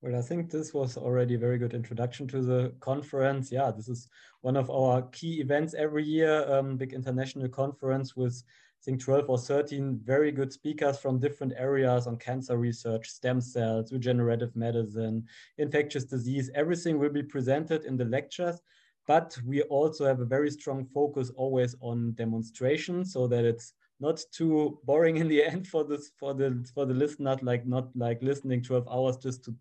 [0.00, 3.50] Well, I think this was already a very good introduction to the conference.
[3.50, 4.08] Yeah, this is
[4.42, 8.42] one of our key events every year, um, big international conference with
[8.80, 13.40] I think 12 or 13 very good speakers from different areas on cancer research, stem
[13.40, 15.26] cells, regenerative medicine,
[15.58, 16.48] infectious disease.
[16.54, 18.60] Everything will be presented in the lectures
[19.08, 24.20] but we also have a very strong focus always on demonstration so that it's not
[24.32, 28.22] too boring in the end for this for the for the listener like not like
[28.22, 29.54] listening 12 hours just to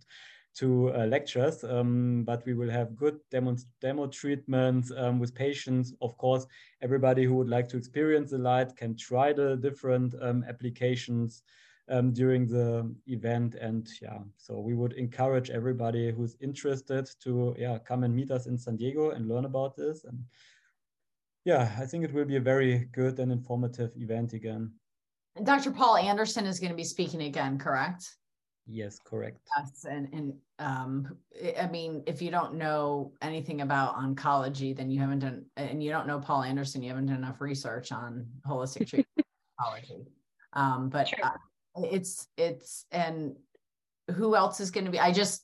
[0.55, 5.93] to uh, lectures um, but we will have good demo demo treatments um, with patients
[6.01, 6.47] of course
[6.81, 11.43] everybody who would like to experience the light can try the different um, applications
[11.89, 13.55] um, during the event.
[13.55, 18.47] And yeah, so we would encourage everybody who's interested to yeah come and meet us
[18.47, 20.03] in San Diego and learn about this.
[20.03, 20.23] And
[21.47, 24.69] yeah, I think it will be a very good and informative event again.
[25.37, 25.71] And Dr.
[25.71, 28.05] Paul Anderson is going to be speaking again, correct?
[28.65, 29.37] Yes, correct.
[29.57, 31.17] Yes, and and um,
[31.57, 35.89] I mean, if you don't know anything about oncology, then you haven't done, and you
[35.89, 39.25] don't know Paul Anderson, you haven't done enough research on holistic treatment
[39.57, 40.05] oncology.
[40.51, 41.19] Um, but sure.
[41.23, 41.29] uh,
[41.77, 43.37] it's it's and
[44.13, 45.43] who else is going to be i just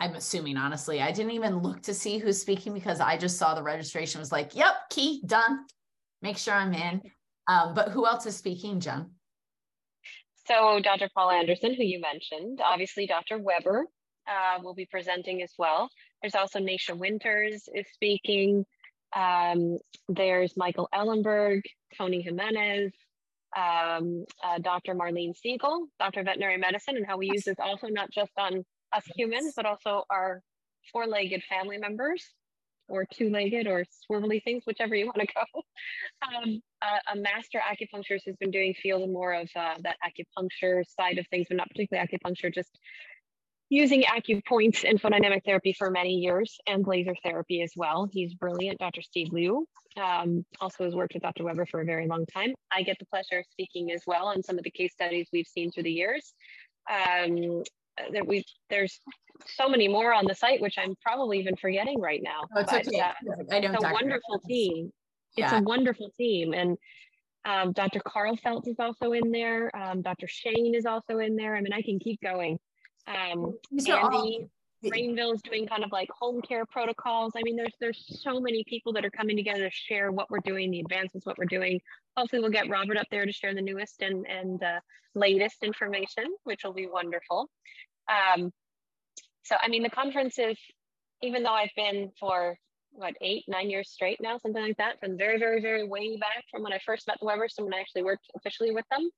[0.00, 1.00] i'm assuming honestly.
[1.00, 4.32] I didn't even look to see who's speaking because i just saw the registration was
[4.32, 5.66] like yep key done.
[6.22, 7.02] Make sure i'm in.
[7.48, 9.10] Um, but who else is speaking jen?
[10.46, 12.60] So dr paul anderson who you mentioned.
[12.64, 13.86] Obviously dr weber
[14.28, 15.88] uh, will be presenting as well.
[16.22, 18.64] There's also Nasha Winters is speaking.
[19.16, 19.78] Um,
[20.08, 21.62] there's michael ellenberg
[21.96, 22.92] tony jimenez
[23.56, 24.94] um, uh, Dr.
[24.94, 26.22] Marlene Siegel, Dr.
[26.22, 30.04] Veterinary Medicine, and how we use this also not just on us humans, but also
[30.10, 30.42] our
[30.92, 32.24] four legged family members
[32.88, 35.62] or two legged or swivelly things, whichever you want to go.
[36.20, 41.18] Um, a, a, master acupuncturist who's been doing field more of uh, that acupuncture side
[41.18, 42.76] of things, but not particularly acupuncture, just
[43.68, 48.08] using acupoints and photodynamic therapy for many years and laser therapy as well.
[48.10, 49.02] He's brilliant, Dr.
[49.02, 49.66] Steve Liu.
[49.96, 51.44] Um, also has worked with Dr.
[51.44, 52.54] Weber for a very long time.
[52.72, 55.46] I get the pleasure of speaking as well on some of the case studies we've
[55.46, 56.34] seen through the years.
[56.90, 57.62] Um,
[58.12, 59.00] that we there's
[59.46, 62.40] so many more on the site, which I'm probably even forgetting right now.
[62.54, 63.00] Oh, it's but, okay.
[63.00, 63.12] Uh,
[63.50, 63.74] I don't.
[63.74, 64.92] It's a wonderful team.
[65.36, 65.60] It's yeah.
[65.60, 66.76] a wonderful team, and
[67.44, 68.00] um, Dr.
[68.00, 69.74] Carl Felt is also in there.
[69.76, 70.26] Um, Dr.
[70.26, 71.56] Shane is also in there.
[71.56, 72.58] I mean, I can keep going.
[73.06, 74.48] Um, Andy
[74.84, 77.32] Rainville is doing kind of like home care protocols.
[77.36, 80.40] I mean, there's there's so many people that are coming together to share what we're
[80.40, 81.80] doing, the advances, what we're doing.
[82.16, 84.80] Hopefully, we'll get Robert up there to share the newest and and uh,
[85.14, 87.48] latest information, which will be wonderful.
[88.08, 88.52] Um,
[89.44, 90.58] so, I mean, the conference is,
[91.22, 92.56] even though I've been for
[92.92, 96.44] what eight, nine years straight now, something like that, from very, very, very way back
[96.50, 99.08] from when I first met the Webers to when I actually worked officially with them.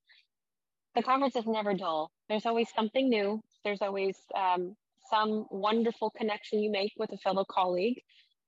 [0.94, 2.10] The conference is never dull.
[2.28, 3.40] There's always something new.
[3.64, 4.74] There's always um,
[5.08, 8.00] some wonderful connection you make with a fellow colleague.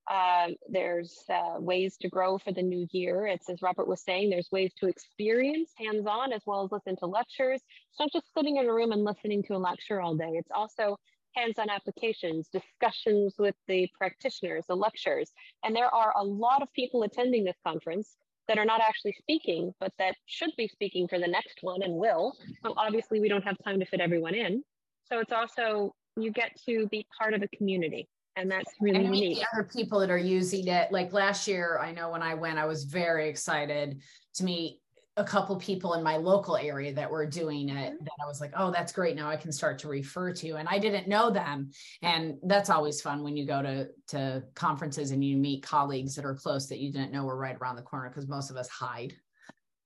[0.09, 3.25] Uh, there's uh, ways to grow for the new year.
[3.25, 6.97] It's as Robert was saying, there's ways to experience hands on as well as listen
[6.97, 7.61] to lectures.
[7.91, 10.31] It's not just sitting in a room and listening to a lecture all day.
[10.33, 10.97] It's also
[11.35, 15.31] hands on applications, discussions with the practitioners, the lectures.
[15.63, 19.73] And there are a lot of people attending this conference that are not actually speaking,
[19.79, 22.35] but that should be speaking for the next one and will.
[22.63, 24.63] Well, obviously, we don't have time to fit everyone in.
[25.05, 28.07] So it's also, you get to be part of a community.
[28.35, 29.43] And that's really and neat.
[29.53, 30.91] Other people that are using it.
[30.91, 34.01] Like last year, I know when I went, I was very excited
[34.35, 34.79] to meet
[35.15, 38.03] a couple people in my local area that were doing it mm-hmm.
[38.03, 39.15] that I was like, oh, that's great.
[39.15, 40.55] Now I can start to refer to.
[40.55, 41.69] And I didn't know them.
[42.01, 46.25] And that's always fun when you go to, to conferences and you meet colleagues that
[46.25, 48.69] are close that you didn't know were right around the corner because most of us
[48.69, 49.13] hide.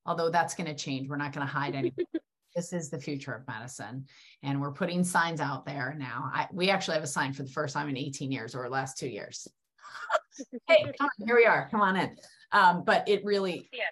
[0.05, 1.09] Although that's going to change.
[1.09, 2.05] We're not going to hide anymore.
[2.57, 4.05] this is the future of medicine.
[4.43, 6.29] And we're putting signs out there now.
[6.33, 8.97] I, we actually have a sign for the first time in 18 years or last
[8.97, 9.47] two years.
[10.67, 11.69] hey, come on, here we are.
[11.71, 12.17] Come on in.
[12.51, 13.83] Um, but it really, yeah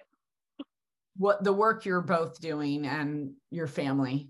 [1.18, 4.28] what the work you're both doing and your family,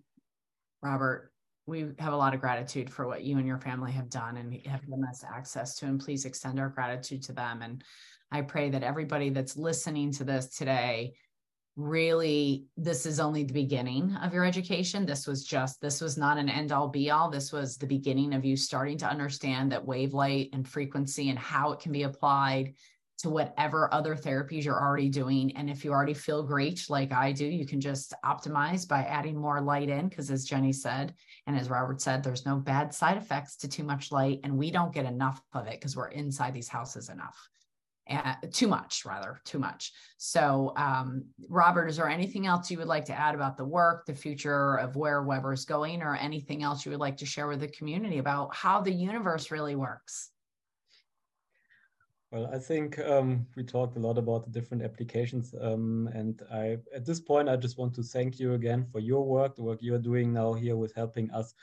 [0.82, 1.32] Robert.
[1.66, 4.54] We have a lot of gratitude for what you and your family have done and
[4.66, 5.86] have given us access to.
[5.86, 7.60] And please extend our gratitude to them.
[7.62, 7.82] And
[8.30, 11.14] I pray that everybody that's listening to this today
[11.76, 15.04] really this is only the beginning of your education.
[15.04, 17.30] This was just this was not an end all be all.
[17.30, 21.38] This was the beginning of you starting to understand that wave light and frequency and
[21.38, 22.74] how it can be applied
[23.18, 25.54] to whatever other therapies you're already doing.
[25.56, 29.36] And if you already feel great like i do you can just optimize by adding
[29.36, 31.14] more light in because as jenny said
[31.46, 34.70] and as robert said there's no bad side effects to too much light and we
[34.70, 37.48] don't get enough of it because we're inside these houses enough
[38.08, 39.92] uh, too much rather too much.
[40.16, 44.06] So um, robert is there anything else you would like to add about the work
[44.06, 47.48] the future of where weber is going or anything else you would like to share
[47.48, 50.30] with the community about how the universe really works?
[52.32, 56.76] Well i think um, we talked a lot about the different applications um, and i
[56.94, 59.78] at this point i just want to thank you again for your work the work
[59.80, 61.54] you're doing now here with helping us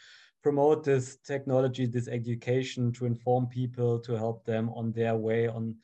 [0.42, 5.76] promote this technology this education to inform people to help them on their way on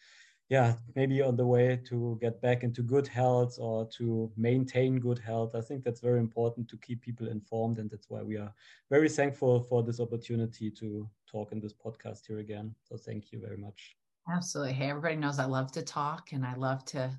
[0.50, 5.20] yeah, maybe on the way to get back into good health or to maintain good
[5.20, 5.54] health.
[5.54, 7.78] I think that's very important to keep people informed.
[7.78, 8.52] And that's why we are
[8.90, 12.74] very thankful for this opportunity to talk in this podcast here again.
[12.84, 13.96] So thank you very much.
[14.34, 14.74] Absolutely.
[14.74, 17.12] Hey, everybody knows I love to talk and I love to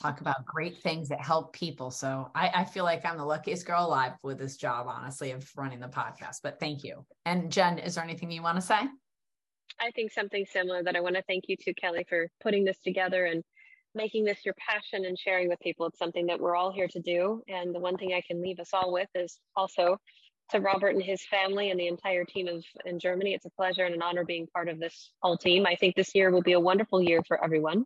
[0.00, 1.90] talk about great things that help people.
[1.90, 5.50] So I, I, feel like I'm the luckiest girl alive with this job, honestly, of
[5.56, 6.40] running the podcast.
[6.42, 7.06] But thank you.
[7.24, 8.80] And Jen, is there anything you want to say?
[9.80, 12.78] I think something similar that I want to thank you to Kelly for putting this
[12.78, 13.42] together and
[13.94, 15.86] making this your passion and sharing with people.
[15.86, 17.42] It's something that we're all here to do.
[17.48, 19.98] And the one thing I can leave us all with is also
[20.50, 23.34] to Robert and his family and the entire team of in Germany.
[23.34, 25.66] It's a pleasure and an honor being part of this whole team.
[25.66, 27.84] I think this year will be a wonderful year for everyone.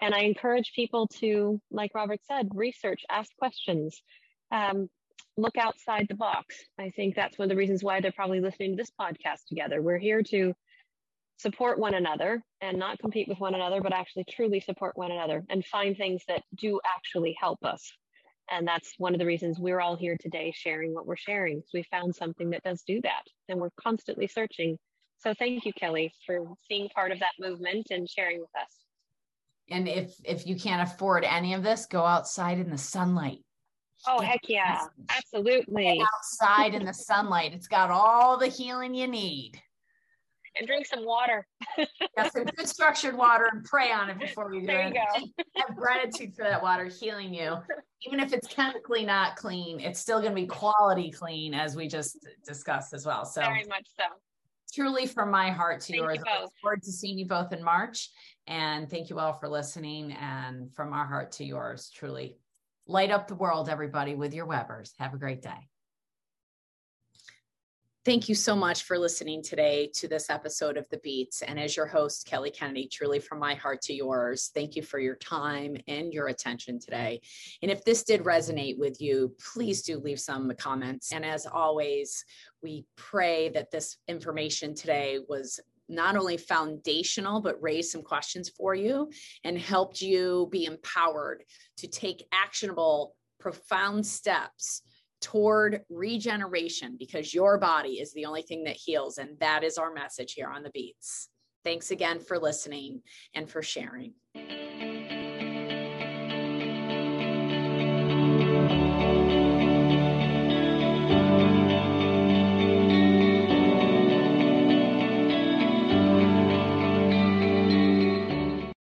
[0.00, 4.00] And I encourage people to, like Robert said, research, ask questions,
[4.52, 4.88] um,
[5.36, 6.56] look outside the box.
[6.78, 9.82] I think that's one of the reasons why they're probably listening to this podcast together.
[9.82, 10.54] We're here to
[11.38, 15.44] support one another and not compete with one another, but actually truly support one another
[15.48, 17.92] and find things that do actually help us.
[18.50, 21.60] And that's one of the reasons we're all here today sharing what we're sharing.
[21.60, 24.78] So we found something that does do that and we're constantly searching.
[25.18, 28.74] So thank you, Kelly, for being part of that movement and sharing with us.
[29.70, 33.40] And if if you can't afford any of this, go outside in the sunlight.
[34.06, 34.86] Oh heck yeah.
[35.10, 35.98] Absolutely.
[35.98, 37.52] Get outside in the sunlight.
[37.52, 39.60] It's got all the healing you need
[40.58, 41.46] and drink some water.
[41.78, 44.94] yeah, some good structured water and pray on it before you do there it.
[44.94, 45.44] You go.
[45.56, 47.56] Have gratitude for that water healing you.
[48.02, 51.88] Even if it's chemically not clean, it's still going to be quality clean, as we
[51.88, 53.24] just discussed as well.
[53.24, 54.04] So very much so.
[54.72, 56.18] Truly from my heart to thank yours.
[56.18, 58.10] You I look forward to seeing you both in March.
[58.46, 60.12] And thank you all for listening.
[60.12, 62.36] And from our heart to yours, truly
[62.86, 64.94] light up the world, everybody, with your Webers.
[64.98, 65.68] Have a great day.
[68.08, 71.42] Thank you so much for listening today to this episode of The Beats.
[71.42, 74.98] And as your host, Kelly Kennedy, truly from my heart to yours, thank you for
[74.98, 77.20] your time and your attention today.
[77.60, 81.12] And if this did resonate with you, please do leave some comments.
[81.12, 82.24] And as always,
[82.62, 88.74] we pray that this information today was not only foundational, but raised some questions for
[88.74, 89.10] you
[89.44, 91.44] and helped you be empowered
[91.76, 94.80] to take actionable, profound steps
[95.20, 99.18] toward regeneration because your body is the only thing that heals.
[99.18, 101.28] And that is our message here on the Beats.
[101.64, 103.02] Thanks again for listening
[103.34, 104.14] and for sharing.